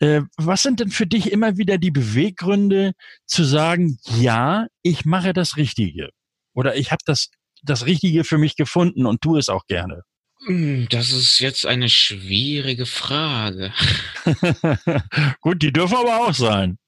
Äh, 0.00 0.22
was 0.36 0.62
sind 0.62 0.80
denn 0.80 0.90
für 0.90 1.06
dich 1.06 1.32
immer 1.32 1.56
wieder 1.56 1.78
die 1.78 1.90
Beweggründe 1.90 2.92
zu 3.24 3.42
sagen, 3.42 3.98
ja, 4.18 4.66
ich 4.82 5.06
mache 5.06 5.32
das 5.32 5.56
Richtige? 5.56 6.10
Oder 6.52 6.76
ich 6.76 6.92
habe 6.92 7.02
das, 7.06 7.30
das 7.62 7.86
Richtige 7.86 8.24
für 8.24 8.36
mich 8.36 8.54
gefunden 8.54 9.06
und 9.06 9.22
tue 9.22 9.38
es 9.38 9.48
auch 9.48 9.66
gerne? 9.66 10.02
Hm, 10.46 10.88
das 10.90 11.10
ist 11.10 11.38
jetzt 11.38 11.64
eine 11.64 11.88
schwierige 11.88 12.84
Frage. 12.84 13.72
Gut, 15.40 15.62
die 15.62 15.72
dürfen 15.72 15.96
aber 15.96 16.26
auch 16.26 16.34
sein. 16.34 16.78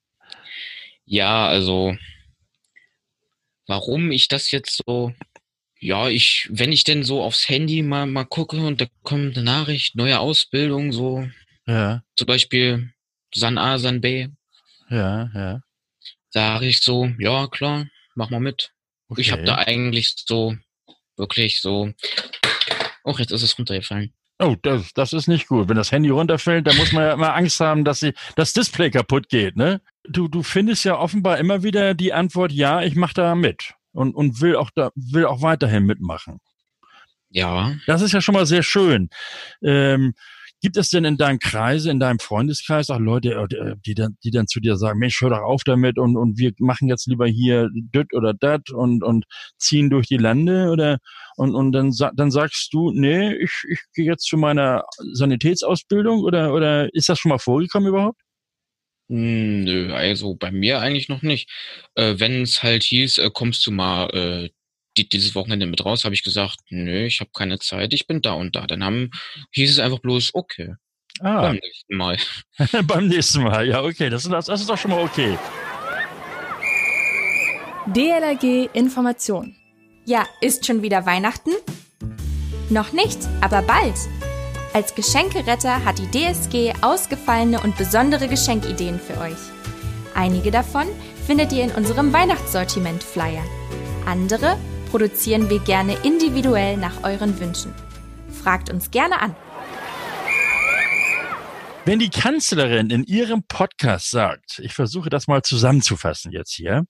Ja, 1.04 1.46
also 1.46 1.96
warum 3.66 4.10
ich 4.10 4.28
das 4.28 4.50
jetzt 4.50 4.82
so, 4.86 5.12
ja, 5.78 6.08
ich, 6.08 6.48
wenn 6.50 6.72
ich 6.72 6.84
denn 6.84 7.04
so 7.04 7.22
aufs 7.22 7.48
Handy 7.48 7.82
mal, 7.82 8.06
mal 8.06 8.24
gucke 8.24 8.56
und 8.58 8.80
da 8.80 8.86
kommt 9.02 9.36
eine 9.36 9.44
Nachricht, 9.44 9.96
neue 9.96 10.20
Ausbildung, 10.20 10.92
so, 10.92 11.26
ja. 11.66 12.02
zum 12.16 12.26
Beispiel 12.26 12.92
San 13.34 13.58
A, 13.58 13.78
San 13.78 14.00
B. 14.00 14.28
Ja, 14.90 15.30
ja. 15.34 15.60
Sage 16.30 16.66
ich 16.66 16.80
so, 16.80 17.10
ja, 17.18 17.46
klar, 17.48 17.86
mach 18.14 18.30
mal 18.30 18.40
mit. 18.40 18.72
Okay. 19.08 19.20
Ich 19.20 19.32
habe 19.32 19.44
da 19.44 19.56
eigentlich 19.56 20.14
so, 20.26 20.56
wirklich 21.16 21.60
so, 21.60 21.92
oh, 23.04 23.14
jetzt 23.18 23.32
ist 23.32 23.42
es 23.42 23.58
runtergefallen. 23.58 24.14
Oh, 24.42 24.56
das, 24.60 24.92
das 24.92 25.12
ist 25.12 25.28
nicht 25.28 25.46
gut. 25.46 25.68
Wenn 25.68 25.76
das 25.76 25.92
Handy 25.92 26.10
runterfällt, 26.10 26.66
dann 26.66 26.76
muss 26.76 26.92
man 26.92 27.04
ja 27.04 27.12
immer 27.12 27.34
Angst 27.34 27.60
haben, 27.60 27.84
dass 27.84 28.00
sie, 28.00 28.12
das 28.34 28.52
Display 28.52 28.90
kaputt 28.90 29.28
geht, 29.28 29.56
ne? 29.56 29.80
Du, 30.08 30.26
du 30.26 30.42
findest 30.42 30.84
ja 30.84 30.98
offenbar 30.98 31.38
immer 31.38 31.62
wieder 31.62 31.94
die 31.94 32.12
Antwort, 32.12 32.50
ja, 32.50 32.82
ich 32.82 32.96
mache 32.96 33.14
da 33.14 33.36
mit 33.36 33.74
und, 33.92 34.16
und 34.16 34.40
will 34.40 34.56
auch 34.56 34.70
da, 34.74 34.90
will 34.96 35.26
auch 35.26 35.42
weiterhin 35.42 35.84
mitmachen. 35.84 36.40
Ja. 37.30 37.76
Das 37.86 38.02
ist 38.02 38.12
ja 38.12 38.20
schon 38.20 38.34
mal 38.34 38.46
sehr 38.46 38.64
schön. 38.64 39.10
Ähm, 39.62 40.14
Gibt 40.62 40.76
es 40.76 40.90
denn 40.90 41.04
in 41.04 41.16
deinem 41.16 41.40
Kreise, 41.40 41.90
in 41.90 41.98
deinem 41.98 42.20
Freundeskreis 42.20 42.88
auch 42.88 43.00
Leute, 43.00 43.32
äh, 43.32 43.74
die 43.84 43.94
dann, 43.94 44.16
die 44.22 44.30
dann 44.30 44.46
zu 44.46 44.60
dir 44.60 44.76
sagen, 44.76 45.00
Mensch, 45.00 45.20
hör 45.20 45.30
doch 45.30 45.42
auf 45.42 45.64
damit 45.64 45.98
und, 45.98 46.16
und 46.16 46.38
wir 46.38 46.52
machen 46.58 46.88
jetzt 46.88 47.08
lieber 47.08 47.26
hier 47.26 47.68
düt 47.72 48.14
oder 48.14 48.32
dat 48.32 48.70
und, 48.70 49.02
und 49.02 49.24
ziehen 49.58 49.90
durch 49.90 50.06
die 50.06 50.18
Lande 50.18 50.70
oder 50.70 50.98
und, 51.36 51.54
und 51.54 51.72
dann, 51.72 51.92
dann 52.14 52.30
sagst 52.30 52.72
du, 52.72 52.92
nee, 52.92 53.34
ich, 53.34 53.64
ich 53.68 53.80
gehe 53.94 54.06
jetzt 54.06 54.24
zu 54.24 54.36
meiner 54.36 54.84
Sanitätsausbildung 55.14 56.20
oder, 56.22 56.54
oder 56.54 56.94
ist 56.94 57.08
das 57.08 57.18
schon 57.18 57.30
mal 57.30 57.38
vorgekommen 57.38 57.88
überhaupt? 57.88 58.20
Hm, 59.08 59.64
nö, 59.64 59.92
also 59.92 60.34
bei 60.36 60.50
mir 60.50 60.80
eigentlich 60.80 61.08
noch 61.08 61.22
nicht. 61.22 61.50
Äh, 61.96 62.14
Wenn 62.18 62.42
es 62.42 62.62
halt 62.62 62.82
hieß, 62.84 63.18
äh, 63.18 63.30
kommst 63.32 63.66
du 63.66 63.70
mal 63.72 64.08
äh, 64.14 64.50
die, 64.96 65.08
dieses 65.08 65.34
Wochenende 65.34 65.66
mit 65.66 65.84
raus, 65.84 66.04
habe 66.04 66.14
ich 66.14 66.22
gesagt, 66.22 66.58
nö, 66.70 67.06
ich 67.06 67.20
habe 67.20 67.30
keine 67.32 67.58
Zeit, 67.58 67.92
ich 67.92 68.06
bin 68.06 68.22
da 68.22 68.32
und 68.32 68.56
da. 68.56 68.66
Dann 68.66 68.84
haben, 68.84 69.10
hieß 69.52 69.70
es 69.70 69.78
einfach 69.78 70.00
bloß, 70.00 70.34
okay. 70.34 70.74
Ah. 71.20 71.42
Beim 71.42 71.56
nächsten 71.56 71.96
Mal. 71.96 72.16
Beim 72.84 73.08
nächsten 73.08 73.42
Mal, 73.42 73.66
ja, 73.66 73.82
okay. 73.82 74.10
Das, 74.10 74.28
das, 74.28 74.46
das 74.46 74.60
ist 74.60 74.70
doch 74.70 74.78
schon 74.78 74.90
mal 74.90 75.02
okay. 75.02 75.38
DLRG 77.86 78.70
Information. 78.74 79.56
Ja, 80.04 80.26
ist 80.40 80.66
schon 80.66 80.82
wieder 80.82 81.06
Weihnachten? 81.06 81.50
Noch 82.70 82.92
nicht, 82.92 83.18
aber 83.40 83.62
bald. 83.62 83.96
Als 84.72 84.94
Geschenkeretter 84.94 85.84
hat 85.84 85.98
die 85.98 86.10
DSG 86.10 86.72
ausgefallene 86.80 87.60
und 87.60 87.76
besondere 87.76 88.26
Geschenkideen 88.28 88.98
für 88.98 89.18
euch. 89.20 89.36
Einige 90.14 90.50
davon 90.50 90.86
findet 91.26 91.52
ihr 91.52 91.64
in 91.64 91.70
unserem 91.72 92.12
Weihnachtssortiment-Flyer. 92.12 93.44
Andere 94.06 94.56
produzieren 94.92 95.48
wir 95.48 95.58
gerne 95.58 95.96
individuell 96.04 96.76
nach 96.76 97.02
euren 97.02 97.40
Wünschen. 97.40 97.72
Fragt 98.30 98.68
uns 98.68 98.90
gerne 98.90 99.22
an. 99.22 99.34
Wenn 101.86 101.98
die 101.98 102.10
Kanzlerin 102.10 102.90
in 102.90 103.02
ihrem 103.02 103.42
Podcast 103.48 104.10
sagt, 104.10 104.58
ich 104.58 104.74
versuche 104.74 105.08
das 105.08 105.28
mal 105.28 105.40
zusammenzufassen 105.42 106.30
jetzt 106.30 106.52
hier, 106.52 106.84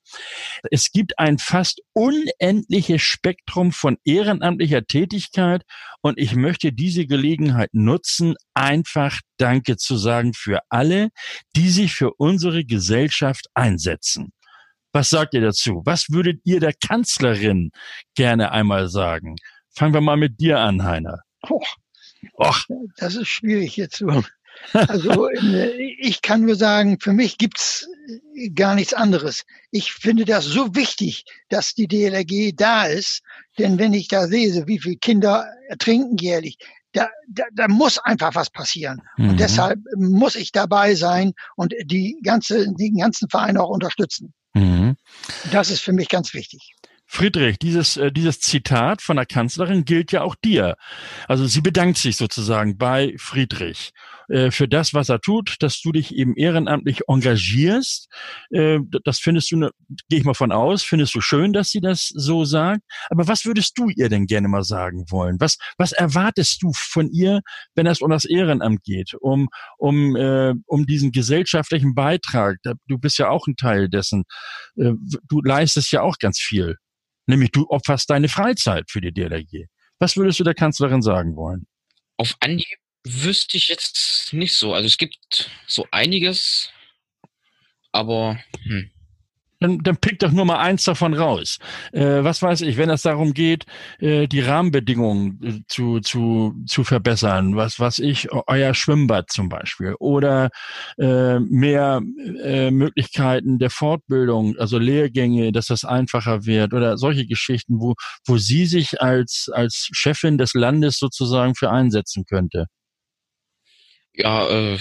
es 0.72 0.90
gibt 0.90 1.16
ein 1.20 1.38
fast 1.38 1.80
unendliches 1.92 3.00
Spektrum 3.02 3.70
von 3.70 3.96
ehrenamtlicher 4.04 4.84
Tätigkeit 4.84 5.62
und 6.00 6.18
ich 6.18 6.34
möchte 6.34 6.72
diese 6.72 7.06
Gelegenheit 7.06 7.70
nutzen, 7.72 8.34
einfach 8.52 9.20
Danke 9.36 9.76
zu 9.76 9.96
sagen 9.96 10.34
für 10.34 10.58
alle, 10.70 11.10
die 11.54 11.70
sich 11.70 11.94
für 11.94 12.14
unsere 12.14 12.64
Gesellschaft 12.64 13.46
einsetzen. 13.54 14.32
Was 14.92 15.10
sagt 15.10 15.34
ihr 15.34 15.40
dazu? 15.40 15.82
Was 15.84 16.10
würdet 16.10 16.40
ihr 16.44 16.60
der 16.60 16.74
Kanzlerin 16.74 17.70
gerne 18.14 18.52
einmal 18.52 18.88
sagen? 18.88 19.36
Fangen 19.74 19.94
wir 19.94 20.02
mal 20.02 20.16
mit 20.16 20.38
dir 20.40 20.58
an, 20.58 20.84
Heiner. 20.84 21.22
Och, 21.48 21.76
Och. 22.38 22.66
Das 22.96 23.16
ist 23.16 23.28
schwierig 23.28 23.76
jetzt 23.76 23.96
so. 23.96 24.22
Also 24.74 25.28
äh, 25.30 25.70
ich 25.98 26.22
kann 26.22 26.42
nur 26.42 26.56
sagen, 26.56 26.98
für 27.00 27.12
mich 27.12 27.38
gibt's 27.38 27.88
äh, 28.36 28.50
gar 28.50 28.74
nichts 28.74 28.94
anderes. 28.94 29.44
Ich 29.70 29.92
finde 29.92 30.24
das 30.24 30.44
so 30.44 30.74
wichtig, 30.74 31.24
dass 31.48 31.74
die 31.74 31.88
DLRG 31.88 32.52
da 32.54 32.84
ist. 32.84 33.22
Denn 33.58 33.78
wenn 33.78 33.92
ich 33.94 34.08
da 34.08 34.24
lese, 34.24 34.66
wie 34.66 34.78
viele 34.78 34.96
Kinder 34.96 35.46
ertrinken 35.68 36.16
jährlich, 36.18 36.58
da, 36.92 37.08
da, 37.28 37.44
da 37.54 37.68
muss 37.68 37.98
einfach 37.98 38.34
was 38.34 38.50
passieren. 38.50 39.00
Mhm. 39.16 39.30
Und 39.30 39.40
deshalb 39.40 39.78
muss 39.96 40.36
ich 40.36 40.52
dabei 40.52 40.94
sein 40.94 41.32
und 41.56 41.74
die 41.84 42.18
ganze, 42.22 42.72
den 42.74 42.98
ganzen 42.98 43.28
Verein 43.30 43.56
auch 43.56 43.70
unterstützen. 43.70 44.34
Mhm. 44.54 44.96
Das 45.50 45.70
ist 45.70 45.80
für 45.80 45.92
mich 45.92 46.08
ganz 46.08 46.34
wichtig. 46.34 46.74
Friedrich, 47.14 47.58
dieses, 47.58 47.98
äh, 47.98 48.10
dieses 48.10 48.40
Zitat 48.40 49.02
von 49.02 49.16
der 49.16 49.26
Kanzlerin 49.26 49.84
gilt 49.84 50.12
ja 50.12 50.22
auch 50.22 50.34
dir. 50.34 50.76
Also 51.28 51.46
sie 51.46 51.60
bedankt 51.60 51.98
sich 51.98 52.16
sozusagen 52.16 52.78
bei 52.78 53.14
Friedrich 53.18 53.92
äh, 54.30 54.50
für 54.50 54.66
das, 54.66 54.94
was 54.94 55.10
er 55.10 55.20
tut, 55.20 55.56
dass 55.60 55.82
du 55.82 55.92
dich 55.92 56.14
eben 56.14 56.34
ehrenamtlich 56.36 57.02
engagierst. 57.08 58.08
Äh, 58.50 58.78
das 59.04 59.18
findest 59.18 59.52
du, 59.52 59.58
ne, 59.58 59.70
gehe 60.08 60.20
ich 60.20 60.24
mal 60.24 60.32
von 60.32 60.52
aus, 60.52 60.84
findest 60.84 61.14
du 61.14 61.20
schön, 61.20 61.52
dass 61.52 61.68
sie 61.68 61.82
das 61.82 62.08
so 62.14 62.46
sagt. 62.46 62.80
Aber 63.10 63.28
was 63.28 63.44
würdest 63.44 63.76
du 63.76 63.90
ihr 63.90 64.08
denn 64.08 64.24
gerne 64.24 64.48
mal 64.48 64.64
sagen 64.64 65.04
wollen? 65.10 65.36
Was, 65.38 65.58
was 65.76 65.92
erwartest 65.92 66.62
du 66.62 66.72
von 66.72 67.10
ihr, 67.10 67.42
wenn 67.74 67.86
es 67.86 68.00
um 68.00 68.10
das 68.10 68.24
Ehrenamt 68.24 68.84
geht, 68.84 69.12
um, 69.20 69.50
um, 69.76 70.16
äh, 70.16 70.54
um 70.64 70.86
diesen 70.86 71.12
gesellschaftlichen 71.12 71.94
Beitrag? 71.94 72.56
Du 72.86 72.96
bist 72.96 73.18
ja 73.18 73.28
auch 73.28 73.46
ein 73.46 73.56
Teil 73.56 73.90
dessen. 73.90 74.24
Äh, 74.76 74.92
du 75.28 75.42
leistest 75.42 75.92
ja 75.92 76.00
auch 76.00 76.16
ganz 76.18 76.38
viel. 76.38 76.78
Nämlich 77.26 77.50
du 77.52 77.66
opferst 77.68 78.10
deine 78.10 78.28
Freizeit 78.28 78.90
für 78.90 79.00
die 79.00 79.12
DLRG. 79.12 79.66
Was 79.98 80.16
würdest 80.16 80.40
du 80.40 80.44
der 80.44 80.54
Kanzlerin 80.54 81.02
sagen 81.02 81.36
wollen? 81.36 81.66
Auf 82.16 82.36
Anhieb 82.40 82.78
wüsste 83.04 83.56
ich 83.56 83.68
jetzt 83.68 84.32
nicht 84.32 84.54
so. 84.54 84.74
Also 84.74 84.86
es 84.86 84.98
gibt 84.98 85.50
so 85.66 85.86
einiges, 85.90 86.70
aber 87.92 88.40
hm 88.64 88.90
dann, 89.62 89.78
dann 89.78 89.96
pick 89.96 90.18
doch 90.18 90.32
nur 90.32 90.44
mal 90.44 90.58
eins 90.58 90.84
davon 90.84 91.14
raus. 91.14 91.58
Äh, 91.92 92.24
was 92.24 92.42
weiß 92.42 92.62
ich, 92.62 92.76
wenn 92.76 92.90
es 92.90 93.02
darum 93.02 93.34
geht, 93.34 93.66
äh, 93.98 94.26
die 94.26 94.40
Rahmenbedingungen 94.40 95.40
äh, 95.42 95.60
zu, 95.68 96.00
zu, 96.00 96.54
zu 96.66 96.84
verbessern, 96.84 97.56
was 97.56 97.78
weiß 97.78 98.00
ich, 98.00 98.28
euer 98.32 98.74
Schwimmbad 98.74 99.30
zum 99.30 99.48
Beispiel 99.48 99.94
oder 99.98 100.50
äh, 100.98 101.38
mehr 101.40 102.00
äh, 102.42 102.70
Möglichkeiten 102.70 103.58
der 103.58 103.70
Fortbildung, 103.70 104.56
also 104.58 104.78
Lehrgänge, 104.78 105.52
dass 105.52 105.66
das 105.66 105.84
einfacher 105.84 106.46
wird 106.46 106.74
oder 106.74 106.98
solche 106.98 107.26
Geschichten, 107.26 107.80
wo, 107.80 107.94
wo 108.26 108.38
sie 108.38 108.66
sich 108.66 109.00
als, 109.00 109.48
als 109.52 109.88
Chefin 109.92 110.38
des 110.38 110.54
Landes 110.54 110.98
sozusagen 110.98 111.54
für 111.54 111.70
einsetzen 111.70 112.24
könnte. 112.24 112.66
Ja, 114.14 114.46
äh, 114.48 114.78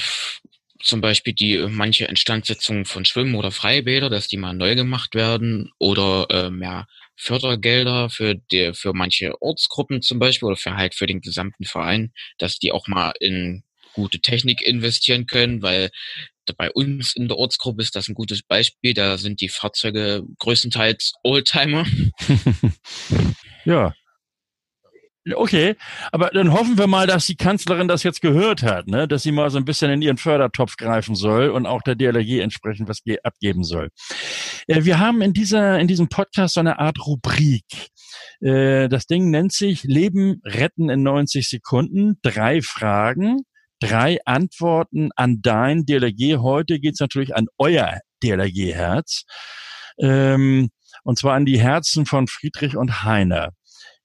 zum 0.84 1.02
Beispiel 1.02 1.34
die 1.34 1.56
äh, 1.56 1.67
manche 1.67 2.06
Instandsetzung 2.06 2.86
von 2.86 3.06
Schwimmen 3.06 3.36
oder 3.36 3.52
Freibäder, 3.52 4.10
dass 4.10 4.28
die 4.28 4.38
mal 4.38 4.54
neu 4.54 4.76
gemacht 4.76 5.15
werden 5.15 5.72
oder 5.80 6.28
äh, 6.30 6.50
mehr 6.50 6.88
Fördergelder 7.15 8.10
für 8.10 8.36
die, 8.36 8.74
für 8.74 8.94
manche 8.94 9.41
Ortsgruppen 9.41 10.02
zum 10.02 10.20
Beispiel 10.20 10.48
oder 10.48 10.58
für 10.58 10.76
halt 10.76 10.96
für 10.96 11.08
den 11.08 11.22
gesamten 11.22 11.65
Verein, 11.65 12.12
dass 12.38 12.58
die 12.58 12.72
auch 12.72 12.88
mal 12.88 13.13
in 13.20 13.63
gute 13.94 14.20
Technik 14.20 14.62
investieren 14.62 15.26
können, 15.26 15.62
weil 15.62 15.91
bei 16.58 16.72
uns 16.72 17.15
in 17.15 17.28
der 17.28 17.38
Ortsgruppe 17.38 17.82
ist 17.82 17.96
das 17.96 18.08
ein 18.08 18.15
gutes 18.15 18.41
Beispiel. 18.41 18.94
Da 18.94 19.17
sind 19.17 19.41
die 19.41 19.50
Fahrzeuge 19.50 20.24
größtenteils 20.39 21.13
Oldtimer. 21.24 21.86
ja, 23.65 23.94
Okay, 25.36 25.75
aber 26.12 26.31
dann 26.34 26.51
hoffen 26.51 26.79
wir 26.79 26.88
mal, 26.88 27.05
dass 27.05 27.27
die 27.27 27.36
Kanzlerin 27.36 27.88
das 27.88 28.01
jetzt 28.01 28.21
gehört 28.21 28.63
hat, 28.63 28.88
ne? 28.88 29.07
dass 29.07 29.21
sie 29.21 29.31
mal 29.31 29.51
so 29.51 29.60
ein 29.60 29.65
bisschen 29.65 29.91
in 29.91 30.01
ihren 30.01 30.17
Fördertopf 30.17 30.77
greifen 30.77 31.13
soll 31.13 31.49
und 31.49 31.67
auch 31.67 31.84
der 31.84 31.93
DLRG 31.93 32.39
entsprechend 32.39 32.89
was 32.89 33.01
abgeben 33.23 33.63
soll. 33.63 33.89
Äh, 34.65 34.84
wir 34.84 34.97
haben 34.97 35.21
in 35.21 35.34
dieser 35.34 35.79
in 35.79 35.88
diesem 35.88 36.10
Podcast 36.10 36.55
so 36.55 36.60
eine 36.60 36.79
Art 36.79 37.05
Rubrik. 37.05 37.65
Äh, 38.39 38.89
das 38.89 39.05
Ding 39.05 39.29
nennt 39.29 39.53
sich 39.53 39.84
Leben 39.84 40.41
retten 40.43 40.89
in 40.89 41.03
90 41.03 41.47
Sekunden. 41.47 42.17
Drei 42.23 42.63
Fragen, 42.63 43.41
drei 43.79 44.17
Antworten 44.25 45.12
an 45.15 45.43
dein 45.43 45.86
DLRG. 45.86 46.38
Heute 46.39 46.79
geht's 46.79 46.99
natürlich 46.99 47.36
an 47.36 47.45
euer 47.60 47.99
DLRG-Herz. 48.23 49.25
Ähm, 49.99 50.71
und 51.03 51.19
zwar 51.19 51.36
an 51.36 51.45
die 51.45 51.60
Herzen 51.60 52.07
von 52.07 52.27
Friedrich 52.27 52.75
und 52.75 53.03
Heiner. 53.03 53.51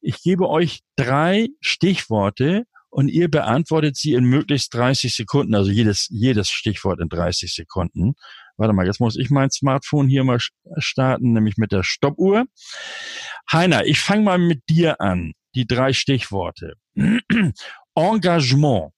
Ich 0.07 0.23
gebe 0.23 0.49
euch 0.49 0.83
drei 0.95 1.49
Stichworte 1.61 2.65
und 2.91 3.09
ihr 3.09 3.29
beantwortet 3.29 3.97
sie 3.97 4.13
in 4.13 4.23
möglichst 4.23 4.73
30 4.73 5.13
Sekunden, 5.13 5.57
also 5.57 5.73
jedes, 5.73 6.07
jedes 6.11 6.49
Stichwort 6.49 7.01
in 7.01 7.09
30 7.09 7.53
Sekunden. 7.53 8.15
Warte 8.57 8.73
mal, 8.73 8.87
jetzt 8.87 9.01
muss 9.01 9.17
ich 9.19 9.31
mein 9.31 9.51
Smartphone 9.51 10.07
hier 10.07 10.23
mal 10.23 10.39
starten, 10.79 11.33
nämlich 11.33 11.57
mit 11.57 11.73
der 11.73 11.83
Stoppuhr. 11.83 12.45
Heiner, 13.51 13.85
ich 13.85 13.99
fange 13.99 14.23
mal 14.23 14.39
mit 14.39 14.63
dir 14.69 15.01
an. 15.01 15.33
Die 15.57 15.67
drei 15.67 15.93
Stichworte. 15.93 16.75
Engagement. 17.97 18.93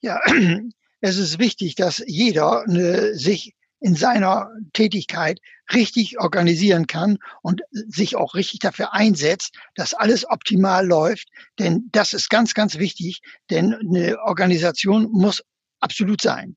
Ja, 0.00 0.18
es 1.00 1.18
ist 1.18 1.38
wichtig, 1.38 1.76
dass 1.76 2.02
jeder 2.04 2.64
ne, 2.66 3.14
sich 3.14 3.54
in 3.80 3.94
seiner 3.94 4.50
Tätigkeit 4.72 5.40
richtig 5.72 6.18
organisieren 6.18 6.86
kann 6.86 7.18
und 7.42 7.62
sich 7.70 8.16
auch 8.16 8.34
richtig 8.34 8.60
dafür 8.60 8.92
einsetzt, 8.92 9.54
dass 9.74 9.94
alles 9.94 10.28
optimal 10.28 10.86
läuft. 10.86 11.28
Denn 11.58 11.88
das 11.92 12.12
ist 12.12 12.30
ganz, 12.30 12.54
ganz 12.54 12.78
wichtig, 12.78 13.20
denn 13.50 13.74
eine 13.74 14.18
Organisation 14.24 15.10
muss 15.10 15.42
absolut 15.80 16.20
sein. 16.20 16.56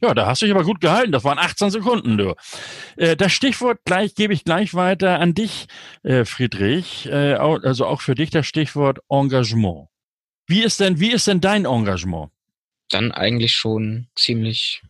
Ja, 0.00 0.12
da 0.12 0.26
hast 0.26 0.42
du 0.42 0.46
dich 0.46 0.54
aber 0.54 0.64
gut 0.64 0.80
gehalten. 0.80 1.12
Das 1.12 1.24
waren 1.24 1.38
18 1.38 1.70
Sekunden, 1.70 2.18
du. 2.18 2.34
Äh, 2.96 3.16
das 3.16 3.32
Stichwort 3.32 3.78
gleich 3.84 4.14
gebe 4.14 4.34
ich 4.34 4.44
gleich 4.44 4.74
weiter 4.74 5.20
an 5.20 5.34
dich, 5.34 5.66
äh, 6.02 6.24
Friedrich. 6.24 7.06
Äh, 7.06 7.34
also 7.34 7.86
auch 7.86 8.02
für 8.02 8.14
dich 8.14 8.30
das 8.30 8.46
Stichwort 8.46 8.98
Engagement. 9.08 9.88
Wie 10.46 10.62
ist 10.62 10.80
denn, 10.80 11.00
wie 11.00 11.12
ist 11.12 11.26
denn 11.26 11.40
dein 11.40 11.64
Engagement? 11.64 12.30
Dann 12.90 13.12
eigentlich 13.12 13.54
schon 13.54 14.08
ziemlich, 14.14 14.82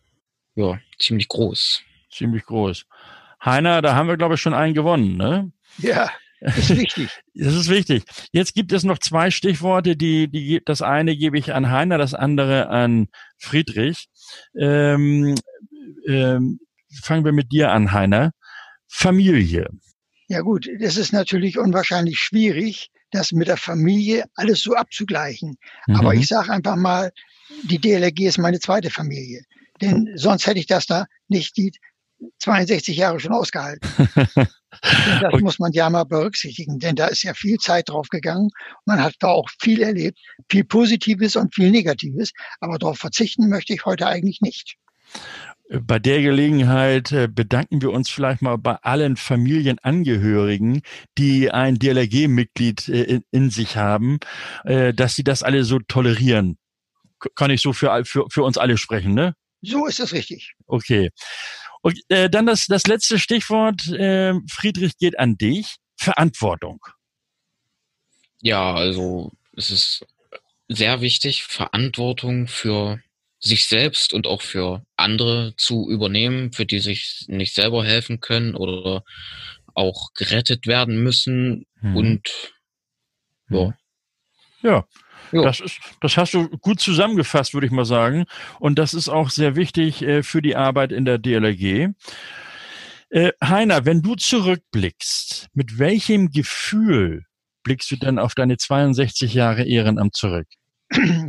ja, 0.55 0.79
ziemlich 0.99 1.27
groß. 1.27 1.81
Ziemlich 2.11 2.45
groß. 2.45 2.85
Heiner, 3.43 3.81
da 3.81 3.95
haben 3.95 4.07
wir, 4.07 4.17
glaube 4.17 4.35
ich, 4.35 4.41
schon 4.41 4.53
einen 4.53 4.73
gewonnen, 4.73 5.17
ne? 5.17 5.51
Ja. 5.77 6.09
Das 6.41 6.57
ist 6.57 6.77
wichtig. 6.77 7.09
Das 7.33 7.53
ist 7.53 7.69
wichtig. 7.69 8.03
Jetzt 8.31 8.53
gibt 8.53 8.71
es 8.71 8.83
noch 8.83 8.97
zwei 8.97 9.29
Stichworte, 9.29 9.97
die, 9.97 10.29
die, 10.29 10.61
das 10.63 10.81
eine 10.81 11.17
gebe 11.17 11.37
ich 11.37 11.53
an 11.53 11.69
Heiner, 11.69 11.97
das 11.97 12.13
andere 12.13 12.69
an 12.69 13.07
Friedrich. 13.37 14.07
Ähm, 14.57 15.35
ähm, 16.07 16.59
fangen 17.03 17.25
wir 17.25 17.33
mit 17.33 17.51
dir 17.51 17.71
an, 17.71 17.91
Heiner. 17.91 18.31
Familie. 18.87 19.69
Ja 20.27 20.41
gut, 20.41 20.69
das 20.79 20.97
ist 20.97 21.11
natürlich 21.11 21.57
unwahrscheinlich 21.57 22.19
schwierig, 22.19 22.89
das 23.11 23.31
mit 23.31 23.47
der 23.47 23.57
Familie 23.57 24.25
alles 24.35 24.61
so 24.61 24.75
abzugleichen. 24.75 25.57
Mhm. 25.87 25.95
Aber 25.95 26.13
ich 26.13 26.27
sage 26.27 26.51
einfach 26.51 26.77
mal, 26.77 27.11
die 27.63 27.79
DLRG 27.79 28.21
ist 28.21 28.37
meine 28.37 28.59
zweite 28.59 28.89
Familie. 28.89 29.43
Denn 29.81 30.11
sonst 30.15 30.47
hätte 30.47 30.59
ich 30.59 30.67
das 30.67 30.85
da 30.85 31.05
nicht 31.27 31.57
die 31.57 31.71
62 32.39 32.95
Jahre 32.95 33.19
schon 33.19 33.33
ausgehalten. 33.33 33.89
das 34.35 35.23
okay. 35.33 35.41
muss 35.41 35.59
man 35.59 35.71
ja 35.73 35.89
mal 35.89 36.05
berücksichtigen, 36.05 36.79
denn 36.79 36.95
da 36.95 37.07
ist 37.07 37.23
ja 37.23 37.33
viel 37.33 37.57
Zeit 37.57 37.89
drauf 37.89 38.07
gegangen. 38.09 38.49
Man 38.85 39.01
hat 39.01 39.15
da 39.19 39.27
auch 39.27 39.49
viel 39.59 39.81
erlebt, 39.81 40.19
viel 40.49 40.63
Positives 40.63 41.35
und 41.35 41.53
viel 41.53 41.71
Negatives. 41.71 42.31
Aber 42.59 42.77
darauf 42.77 42.97
verzichten 42.97 43.49
möchte 43.49 43.73
ich 43.73 43.85
heute 43.85 44.07
eigentlich 44.07 44.41
nicht. 44.41 44.75
Bei 45.69 45.97
der 45.97 46.21
Gelegenheit 46.21 47.11
äh, 47.11 47.27
bedanken 47.27 47.81
wir 47.81 47.91
uns 47.91 48.09
vielleicht 48.09 48.43
mal 48.43 48.57
bei 48.57 48.75
allen 48.83 49.17
Familienangehörigen, 49.17 50.81
die 51.17 51.49
ein 51.49 51.79
DLRG-Mitglied 51.79 52.87
äh, 52.89 53.21
in 53.31 53.49
sich 53.49 53.75
haben, 53.75 54.19
äh, 54.63 54.93
dass 54.93 55.15
sie 55.15 55.23
das 55.23 55.41
alle 55.41 55.63
so 55.63 55.79
tolerieren. 55.79 56.57
Kann 57.33 57.49
ich 57.49 57.61
so 57.61 57.73
für, 57.73 58.05
für, 58.05 58.25
für 58.29 58.43
uns 58.43 58.59
alle 58.59 58.77
sprechen, 58.77 59.15
ne? 59.15 59.33
So 59.65 59.85
ist 59.87 59.99
es 59.99 60.13
richtig. 60.13 60.53
Okay. 60.67 61.09
Und 61.81 61.99
äh, 62.09 62.29
dann 62.29 62.45
das, 62.45 62.65
das 62.67 62.87
letzte 62.87 63.19
Stichwort, 63.19 63.87
äh, 63.87 64.33
Friedrich, 64.49 64.97
geht 64.97 65.19
an 65.19 65.37
dich. 65.37 65.77
Verantwortung. 65.97 66.85
Ja, 68.41 68.73
also 68.73 69.31
es 69.55 69.71
ist 69.71 70.05
sehr 70.67 71.01
wichtig, 71.01 71.43
Verantwortung 71.43 72.47
für 72.47 72.99
sich 73.39 73.67
selbst 73.67 74.13
und 74.13 74.27
auch 74.27 74.41
für 74.41 74.83
andere 74.95 75.55
zu 75.57 75.89
übernehmen, 75.89 76.51
für 76.51 76.65
die 76.65 76.79
sich 76.79 77.25
nicht 77.27 77.53
selber 77.53 77.85
helfen 77.85 78.19
können 78.19 78.55
oder 78.55 79.03
auch 79.73 80.13
gerettet 80.13 80.67
werden 80.67 81.03
müssen. 81.03 81.65
Hm. 81.81 81.95
Und 81.95 82.53
ja. 83.49 83.73
Ja, 84.61 84.87
das, 85.43 85.59
ist, 85.59 85.79
das 86.01 86.17
hast 86.17 86.33
du 86.33 86.49
gut 86.49 86.79
zusammengefasst, 86.79 87.53
würde 87.53 87.67
ich 87.67 87.71
mal 87.71 87.85
sagen. 87.85 88.25
Und 88.59 88.79
das 88.79 88.93
ist 88.93 89.09
auch 89.09 89.29
sehr 89.29 89.55
wichtig 89.55 90.01
äh, 90.01 90.23
für 90.23 90.41
die 90.41 90.55
Arbeit 90.55 90.91
in 90.91 91.05
der 91.05 91.17
DLRG. 91.17 91.89
Äh, 93.09 93.31
Heiner, 93.43 93.85
wenn 93.85 94.01
du 94.01 94.15
zurückblickst, 94.15 95.47
mit 95.53 95.79
welchem 95.79 96.31
Gefühl 96.31 97.25
blickst 97.63 97.89
du 97.91 97.95
denn 97.95 98.19
auf 98.19 98.35
deine 98.35 98.57
62 98.57 99.33
Jahre 99.33 99.63
Ehrenamt 99.63 100.15
zurück? 100.15 100.47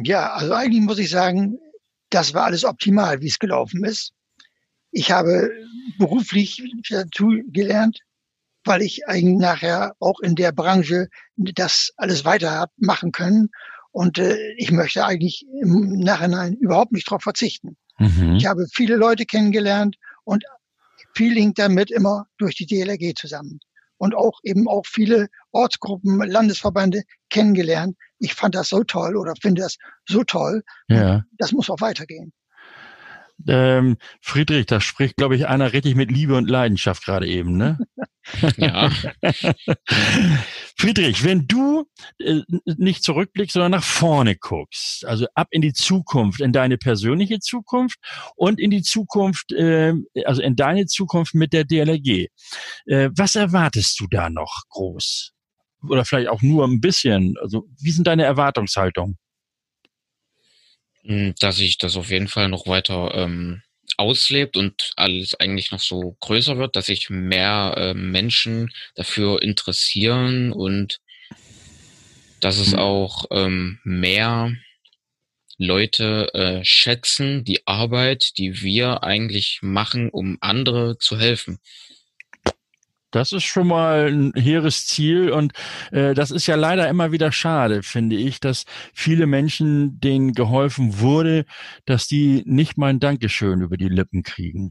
Ja, 0.05 0.35
also 0.35 0.53
eigentlich 0.53 0.83
muss 0.83 0.99
ich 0.99 1.11
sagen, 1.11 1.59
das 2.11 2.35
war 2.35 2.45
alles 2.45 2.65
optimal, 2.65 3.21
wie 3.21 3.29
es 3.29 3.39
gelaufen 3.39 3.85
ist. 3.85 4.13
Ich 4.93 5.11
habe 5.11 5.51
beruflich 5.99 6.63
dazu 6.89 7.43
gelernt, 7.49 8.01
weil 8.65 8.83
ich 8.83 9.09
eigentlich 9.09 9.39
nachher 9.39 9.95
auch 9.99 10.21
in 10.21 10.35
der 10.35 10.53
Branche 10.53 11.09
das 11.37 11.93
alles 11.97 12.25
weiter 12.25 12.67
machen 12.77 13.13
können 13.13 13.49
und 13.97 14.19
äh, 14.19 14.37
ich 14.59 14.73
möchte 14.73 15.07
eigentlich 15.07 15.47
im 15.63 16.01
Nachhinein 16.01 16.53
überhaupt 16.53 16.93
nicht 16.93 17.09
darauf 17.11 17.23
verzichten. 17.23 17.79
Mhm. 17.99 18.37
Ich 18.37 18.45
habe 18.45 18.67
viele 18.71 18.97
Leute 18.97 19.25
kennengelernt 19.25 19.97
und 20.25 20.45
viel 21.15 21.35
hängt 21.35 21.59
damit 21.59 21.91
immer 21.91 22.27
durch 22.37 22.57
die 22.57 22.67
DLRG 22.67 23.15
zusammen. 23.17 23.59
Und 23.97 24.15
auch 24.15 24.41
eben 24.43 24.69
auch 24.69 24.85
viele 24.87 25.29
Ortsgruppen, 25.51 26.19
Landesverbände 26.19 27.05
kennengelernt. 27.31 27.97
Ich 28.19 28.35
fand 28.35 28.55
das 28.55 28.69
so 28.69 28.85
toll 28.85 29.17
oder 29.17 29.33
finde 29.41 29.63
das 29.63 29.77
so 30.07 30.25
toll. 30.25 30.63
Ja. 30.89 31.25
Das 31.39 31.53
muss 31.53 31.71
auch 31.71 31.81
weitergehen. 31.81 32.35
Ähm, 33.47 33.99
Friedrich, 34.21 34.67
da 34.67 34.81
spricht, 34.81 35.17
glaube 35.17 35.37
ich, 35.37 35.47
einer 35.47 35.73
richtig 35.73 35.95
mit 35.95 36.11
Liebe 36.11 36.37
und 36.37 36.49
Leidenschaft 36.49 37.05
gerade 37.05 37.27
eben, 37.27 37.57
ne? 37.57 37.79
ja. 38.57 38.91
Friedrich, 40.77 41.23
wenn 41.23 41.47
du 41.47 41.87
äh, 42.19 42.41
nicht 42.65 43.03
zurückblickst, 43.03 43.55
sondern 43.55 43.73
nach 43.73 43.85
vorne 43.85 44.37
guckst, 44.37 45.05
also 45.05 45.27
ab 45.35 45.49
in 45.51 45.63
die 45.63 45.73
Zukunft, 45.73 46.41
in 46.41 46.53
deine 46.53 46.79
persönliche 46.79 47.39
Zukunft 47.39 47.99
und 48.37 48.59
in 48.59 48.71
die 48.71 48.83
Zukunft, 48.83 49.53
äh, 49.53 49.93
also 50.25 50.43
in 50.43 50.57
deine 50.57 50.87
Zukunft 50.87 51.35
mit 51.35 51.53
der 51.53 51.65
DLRG, 51.65 52.29
äh, 52.87 53.11
was 53.17 53.37
erwartest 53.37 54.01
du 54.01 54.07
da 54.11 54.31
noch 54.31 54.63
groß? 54.71 55.33
Oder 55.89 56.05
vielleicht 56.05 56.29
auch 56.29 56.43
nur 56.43 56.67
ein 56.67 56.81
bisschen? 56.81 57.35
Also, 57.41 57.67
wie 57.81 57.91
sind 57.91 58.07
deine 58.07 58.25
Erwartungshaltungen? 58.25 59.19
Hm, 61.07 61.35
dass 61.39 61.57
sich 61.57 61.79
das 61.79 61.97
auf 61.97 62.11
jeden 62.11 62.27
Fall 62.27 62.49
noch 62.49 62.67
weiter 62.67 63.13
ähm, 63.15 63.63
auslebt 63.97 64.57
und 64.57 64.93
alles 64.97 65.35
eigentlich 65.39 65.71
noch 65.71 65.81
so 65.81 66.17
größer 66.21 66.59
wird, 66.59 66.75
dass 66.75 66.87
sich 66.87 67.11
mehr 67.11 67.75
äh, 67.77 67.95
Menschen 67.95 68.73
dafür 68.97 69.41
interessieren 69.41 70.53
und 70.53 70.99
dass 72.41 72.59
es 72.59 72.73
mhm. 72.73 72.79
auch 72.79 73.25
ähm, 73.31 73.79
mehr 73.85 74.53
Leute 75.59 76.35
äh, 76.35 76.65
schätzen 76.65 77.45
die 77.45 77.67
Arbeit, 77.67 78.37
die 78.37 78.61
wir 78.63 79.05
eigentlich 79.05 79.61
machen, 79.63 80.11
um 80.11 80.39
andere 80.41 80.99
zu 80.99 81.19
helfen. 81.19 81.61
Das 83.17 83.33
ist 83.33 83.45
schon 83.45 83.69
mal 83.69 84.09
ein 84.13 84.33
hehres 84.37 84.85
Ziel 84.85 85.31
und 85.31 85.55
äh, 85.91 86.13
das 86.13 86.31
ist 86.31 86.47
ja 86.47 86.55
leider 86.55 86.87
immer 86.87 87.13
wieder 87.13 87.33
schade, 87.33 87.83
finde 87.83 88.15
ich, 88.15 88.41
dass 88.41 88.65
viele 88.93 89.27
Menschen, 89.27 89.99
denen 90.01 90.35
geholfen 90.35 91.01
wurde, 91.01 91.47
dass 91.87 92.07
die 92.07 92.43
nicht 92.45 92.77
mal 92.77 92.89
ein 92.89 93.01
Dankeschön 93.01 93.63
über 93.63 93.79
die 93.79 93.89
Lippen 93.89 94.23
kriegen. 94.23 94.71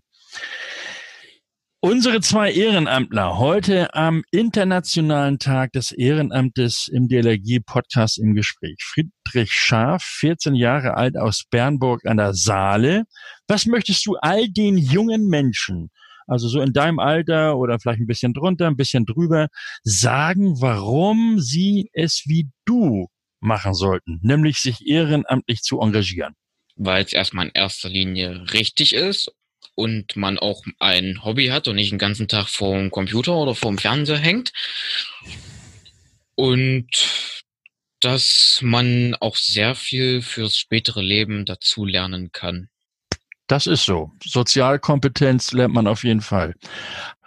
Unsere 1.79 2.21
zwei 2.21 2.51
Ehrenamtler 2.51 3.39
heute 3.39 3.95
am 3.95 4.23
Internationalen 4.29 5.39
Tag 5.39 5.71
des 5.71 5.91
Ehrenamtes 5.91 6.87
im 6.87 7.07
DLRG-Podcast 7.07 8.19
im 8.19 8.35
Gespräch. 8.35 8.77
Friedrich 8.79 9.53
Scharf, 9.53 10.03
14 10.03 10.53
Jahre 10.53 10.97
alt 10.97 11.17
aus 11.17 11.45
Bernburg 11.49 12.05
an 12.05 12.17
der 12.17 12.35
Saale. 12.35 13.05
Was 13.47 13.65
möchtest 13.65 14.05
du 14.05 14.17
all 14.21 14.47
den 14.49 14.77
jungen 14.77 15.29
Menschen 15.29 15.89
also 16.27 16.47
so 16.47 16.61
in 16.61 16.73
deinem 16.73 16.99
Alter 16.99 17.57
oder 17.57 17.79
vielleicht 17.79 17.99
ein 17.99 18.07
bisschen 18.07 18.33
drunter, 18.33 18.67
ein 18.67 18.77
bisschen 18.77 19.05
drüber, 19.05 19.47
sagen, 19.83 20.61
warum 20.61 21.39
sie 21.39 21.89
es 21.93 22.23
wie 22.25 22.49
du 22.65 23.07
machen 23.39 23.73
sollten, 23.73 24.19
nämlich 24.21 24.57
sich 24.57 24.87
ehrenamtlich 24.87 25.61
zu 25.61 25.79
engagieren. 25.79 26.33
Weil 26.75 27.03
es 27.03 27.13
erstmal 27.13 27.45
in 27.45 27.51
erster 27.53 27.89
Linie 27.89 28.45
richtig 28.53 28.93
ist 28.93 29.31
und 29.75 30.15
man 30.15 30.37
auch 30.37 30.63
ein 30.79 31.23
Hobby 31.23 31.47
hat 31.47 31.67
und 31.67 31.75
nicht 31.75 31.91
den 31.91 31.99
ganzen 31.99 32.27
Tag 32.27 32.47
vorm 32.47 32.91
Computer 32.91 33.35
oder 33.35 33.55
vorm 33.55 33.77
Fernseher 33.77 34.17
hängt. 34.17 34.51
Und 36.35 36.87
dass 38.01 38.59
man 38.61 39.15
auch 39.15 39.35
sehr 39.35 39.73
viel 39.73 40.21
fürs 40.21 40.57
spätere 40.57 41.01
Leben 41.01 41.45
dazu 41.45 41.85
lernen 41.85 42.31
kann. 42.31 42.69
Das 43.47 43.67
ist 43.67 43.85
so. 43.85 44.11
Sozialkompetenz 44.23 45.51
lernt 45.51 45.73
man 45.73 45.85
auf 45.85 46.03
jeden 46.03 46.21
Fall. 46.21 46.55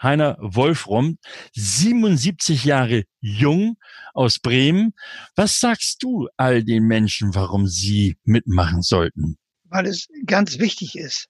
Heiner 0.03 0.37
Wolfrum, 0.41 1.19
77 1.55 2.65
Jahre 2.65 3.05
jung 3.21 3.77
aus 4.15 4.41
Bremen. 4.41 4.95
Was 5.37 5.61
sagst 5.61 6.03
du 6.03 6.29
all 6.37 6.65
den 6.65 6.85
Menschen, 6.85 7.35
warum 7.35 7.69
sie 7.69 8.17
mitmachen 8.25 8.83
sollten? 8.83 9.37
Weil 9.65 9.87
es 9.87 10.09
ganz 10.27 10.59
wichtig 10.59 10.97
ist, 10.97 11.27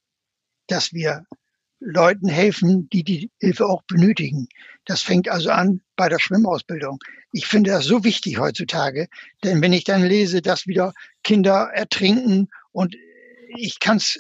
dass 0.69 0.93
wir 0.93 1.25
Leuten 1.81 2.29
helfen, 2.29 2.89
die 2.91 3.05
die 3.05 3.31
Hilfe 3.41 3.67
auch 3.67 3.83
benötigen. 3.83 4.49
Das 4.85 5.03
fängt 5.03 5.29
also 5.29 5.51
an 5.51 5.81
bei 5.97 6.09
der 6.09 6.19
Schwimmausbildung. 6.19 6.99
Ich 7.33 7.47
finde 7.47 7.71
das 7.71 7.85
so 7.85 8.05
wichtig 8.05 8.39
heutzutage, 8.39 9.09
denn 9.45 9.61
wenn 9.63 9.73
ich 9.73 9.85
dann 9.85 10.03
lese, 10.03 10.43
dass 10.43 10.67
wieder 10.67 10.93
Kinder 11.23 11.71
ertrinken 11.75 12.49
und 12.73 12.97
ich 13.57 13.81
kann 13.81 13.99
es 13.99 14.19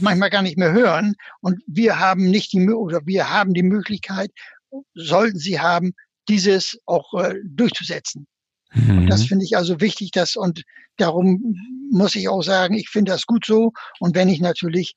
manchmal 0.00 0.30
gar 0.30 0.42
nicht 0.42 0.58
mehr 0.58 0.72
hören 0.72 1.14
und 1.40 1.62
wir 1.66 1.98
haben 1.98 2.30
nicht 2.30 2.52
die 2.52 2.68
oder 2.70 3.00
wir 3.04 3.30
haben 3.30 3.54
die 3.54 3.62
Möglichkeit, 3.62 4.30
sollten 4.94 5.38
sie 5.38 5.60
haben, 5.60 5.92
dieses 6.28 6.78
auch 6.86 7.14
äh, 7.14 7.34
durchzusetzen. 7.44 8.26
Mhm. 8.74 8.98
Und 8.98 9.06
das 9.06 9.24
finde 9.24 9.44
ich 9.44 9.56
also 9.56 9.80
wichtig, 9.80 10.10
dass 10.10 10.36
und 10.36 10.62
darum 10.96 11.54
muss 11.90 12.14
ich 12.14 12.28
auch 12.28 12.42
sagen, 12.42 12.74
ich 12.74 12.88
finde 12.88 13.12
das 13.12 13.26
gut 13.26 13.46
so. 13.46 13.72
Und 14.00 14.14
wenn 14.14 14.28
ich 14.28 14.40
natürlich 14.40 14.94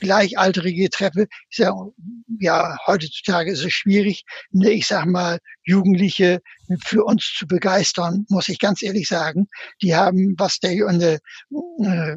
Gleichaltrige 0.00 0.88
treffe, 0.88 1.26
ich 1.50 1.58
sag, 1.58 1.74
ja, 2.40 2.76
heutzutage 2.86 3.52
ist 3.52 3.64
es 3.64 3.72
schwierig, 3.72 4.24
ne, 4.50 4.70
ich 4.70 4.86
sag 4.86 5.06
mal, 5.06 5.38
Jugendliche 5.64 6.40
für 6.84 7.04
uns 7.04 7.34
zu 7.36 7.46
begeistern, 7.46 8.24
muss 8.28 8.48
ich 8.48 8.58
ganz 8.58 8.82
ehrlich 8.82 9.08
sagen. 9.08 9.46
Die 9.82 9.94
haben, 9.94 10.34
was 10.38 10.58
der 10.58 10.72
äh, 11.84 12.16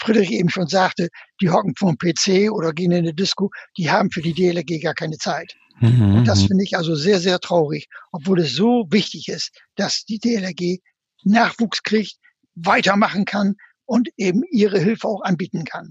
Friedrich 0.00 0.30
eben 0.32 0.48
schon 0.48 0.68
sagte, 0.68 1.08
die 1.40 1.50
hocken 1.50 1.74
vom 1.76 1.96
PC 1.96 2.50
oder 2.50 2.72
gehen 2.72 2.92
in 2.92 2.98
eine 2.98 3.14
Disco, 3.14 3.50
die 3.76 3.90
haben 3.90 4.10
für 4.10 4.22
die 4.22 4.32
DLRG 4.32 4.82
gar 4.82 4.94
keine 4.94 5.16
Zeit. 5.16 5.54
Mhm. 5.80 6.16
Und 6.16 6.24
das 6.28 6.42
mhm. 6.42 6.48
finde 6.48 6.64
ich 6.64 6.76
also 6.76 6.94
sehr, 6.94 7.20
sehr 7.20 7.38
traurig, 7.40 7.88
obwohl 8.12 8.40
es 8.40 8.54
so 8.54 8.86
wichtig 8.90 9.28
ist, 9.28 9.50
dass 9.76 10.04
die 10.04 10.18
DLRG 10.18 10.78
Nachwuchs 11.24 11.82
kriegt, 11.82 12.16
weitermachen 12.54 13.24
kann 13.24 13.54
und 13.86 14.08
eben 14.16 14.42
ihre 14.50 14.78
Hilfe 14.78 15.08
auch 15.08 15.22
anbieten 15.22 15.64
kann. 15.64 15.90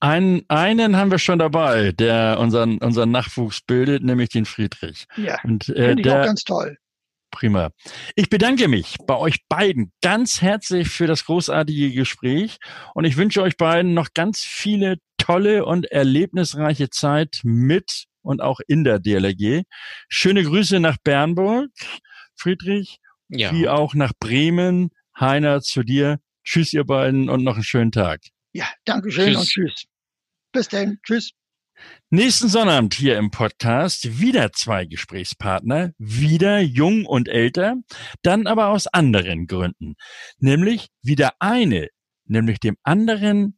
Einen, 0.00 0.42
einen 0.48 0.96
haben 0.96 1.12
wir 1.12 1.18
schon 1.18 1.38
dabei, 1.38 1.92
der 1.92 2.38
unseren, 2.40 2.78
unseren 2.78 3.12
Nachwuchs 3.12 3.60
bildet, 3.60 4.02
nämlich 4.02 4.30
den 4.30 4.46
Friedrich. 4.46 5.06
Ja, 5.16 5.38
und, 5.44 5.68
äh, 5.68 5.88
finde 5.88 6.00
ich 6.00 6.02
der, 6.02 6.20
auch 6.20 6.24
ganz 6.24 6.42
toll. 6.42 6.76
Prima. 7.32 7.72
Ich 8.14 8.30
bedanke 8.30 8.68
mich 8.68 8.96
bei 9.06 9.16
euch 9.16 9.40
beiden 9.48 9.92
ganz 10.02 10.40
herzlich 10.40 10.88
für 10.88 11.08
das 11.08 11.24
großartige 11.24 11.92
Gespräch 11.92 12.58
und 12.94 13.04
ich 13.04 13.16
wünsche 13.16 13.42
euch 13.42 13.56
beiden 13.56 13.94
noch 13.94 14.10
ganz 14.14 14.40
viele 14.40 14.98
tolle 15.18 15.64
und 15.64 15.86
erlebnisreiche 15.90 16.90
Zeit 16.90 17.40
mit 17.42 18.04
und 18.22 18.40
auch 18.40 18.60
in 18.68 18.84
der 18.84 19.00
DLRG. 19.00 19.62
Schöne 20.08 20.44
Grüße 20.44 20.78
nach 20.78 20.98
Bernburg, 21.02 21.70
Friedrich, 22.36 22.98
ja. 23.28 23.52
wie 23.52 23.68
auch 23.68 23.94
nach 23.94 24.12
Bremen. 24.20 24.90
Heiner, 25.18 25.60
zu 25.60 25.82
dir. 25.82 26.20
Tschüss, 26.44 26.72
ihr 26.72 26.84
beiden, 26.84 27.28
und 27.28 27.44
noch 27.44 27.54
einen 27.54 27.64
schönen 27.64 27.92
Tag. 27.92 28.20
Ja, 28.52 28.66
danke 28.84 29.10
schön 29.10 29.26
tschüss. 29.26 29.36
und 29.36 29.48
tschüss. 29.48 29.84
Bis 30.52 30.68
dann. 30.68 30.98
Tschüss. 31.04 31.32
Nächsten 32.14 32.48
Sonnabend 32.48 32.92
hier 32.92 33.16
im 33.16 33.30
Podcast 33.30 34.20
wieder 34.20 34.52
zwei 34.52 34.84
Gesprächspartner, 34.84 35.92
wieder 35.96 36.60
jung 36.60 37.06
und 37.06 37.26
älter, 37.26 37.76
dann 38.20 38.46
aber 38.46 38.68
aus 38.68 38.86
anderen 38.86 39.46
Gründen. 39.46 39.94
Nämlich 40.36 40.88
wieder 41.00 41.32
eine, 41.38 41.88
nämlich 42.26 42.60
dem 42.60 42.76
anderen 42.82 43.56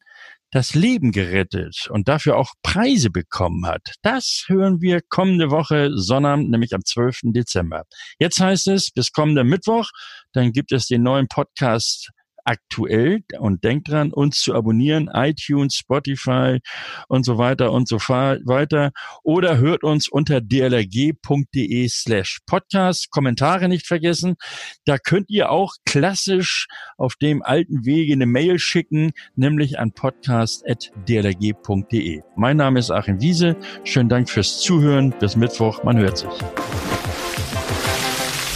das 0.53 0.77
Leben 0.77 1.11
gerettet 1.11 1.88
und 1.90 2.07
dafür 2.07 2.37
auch 2.37 2.53
Preise 2.62 3.11
bekommen 3.11 3.67
hat. 3.67 3.95
Das 4.03 4.45
hören 4.47 4.81
wir 4.81 5.01
kommende 5.01 5.51
Woche 5.51 5.90
Sonnabend, 5.93 6.49
nämlich 6.49 6.75
am 6.75 6.85
12. 6.85 7.23
Dezember. 7.33 7.83
Jetzt 8.21 8.38
heißt 8.38 8.69
es, 8.69 8.93
bis 8.93 9.11
kommender 9.11 9.43
Mittwoch, 9.43 9.90
dann 10.33 10.53
gibt 10.53 10.71
es 10.71 10.87
den 10.87 11.03
neuen 11.03 11.27
Podcast 11.27 12.11
aktuell 12.44 13.22
und 13.38 13.64
denkt 13.64 13.88
dran, 13.88 14.12
uns 14.12 14.40
zu 14.40 14.54
abonnieren, 14.54 15.11
iTunes, 15.12 15.74
Spotify 15.74 16.61
und 17.09 17.24
so 17.24 17.38
weiter 17.38 17.72
und 17.72 17.88
so 17.88 17.96
weiter. 17.96 18.92
Oder 19.22 19.59
hört 19.59 19.85
uns 19.85 20.09
unter 20.09 20.40
dlrg.de 20.40 21.88
slash 21.88 22.38
podcast. 22.46 23.11
Kommentare 23.11 23.68
nicht 23.68 23.87
vergessen. 23.87 24.37
Da 24.85 24.98
könnt 24.98 25.30
ihr 25.30 25.50
auch 25.50 25.74
klassisch 25.87 26.66
auf 26.96 27.16
dem 27.16 27.42
alten 27.42 27.85
Wege 27.85 28.12
eine 28.12 28.26
Mail 28.26 28.59
schicken, 28.59 29.12
nämlich 29.35 29.78
an 29.78 29.92
podcast.dlrg.de. 29.92 32.22
Mein 32.37 32.57
Name 32.57 32.78
ist 32.78 32.90
Achim 32.90 33.20
Wiese. 33.20 33.57
Schönen 33.85 34.09
Dank 34.09 34.30
fürs 34.30 34.61
Zuhören. 34.61 35.14
Bis 35.18 35.37
Mittwoch. 35.37 35.83
Man 35.85 35.98
hört 35.98 36.18
sich. 36.18 36.30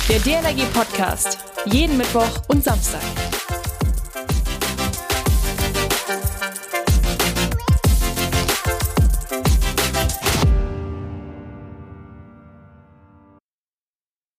Der 0.09 0.19
DLRG 0.21 0.65
Podcast. 0.73 1.39
Jeden 1.67 1.99
Mittwoch 1.99 2.43
und 2.49 2.65
Samstag. 2.65 3.03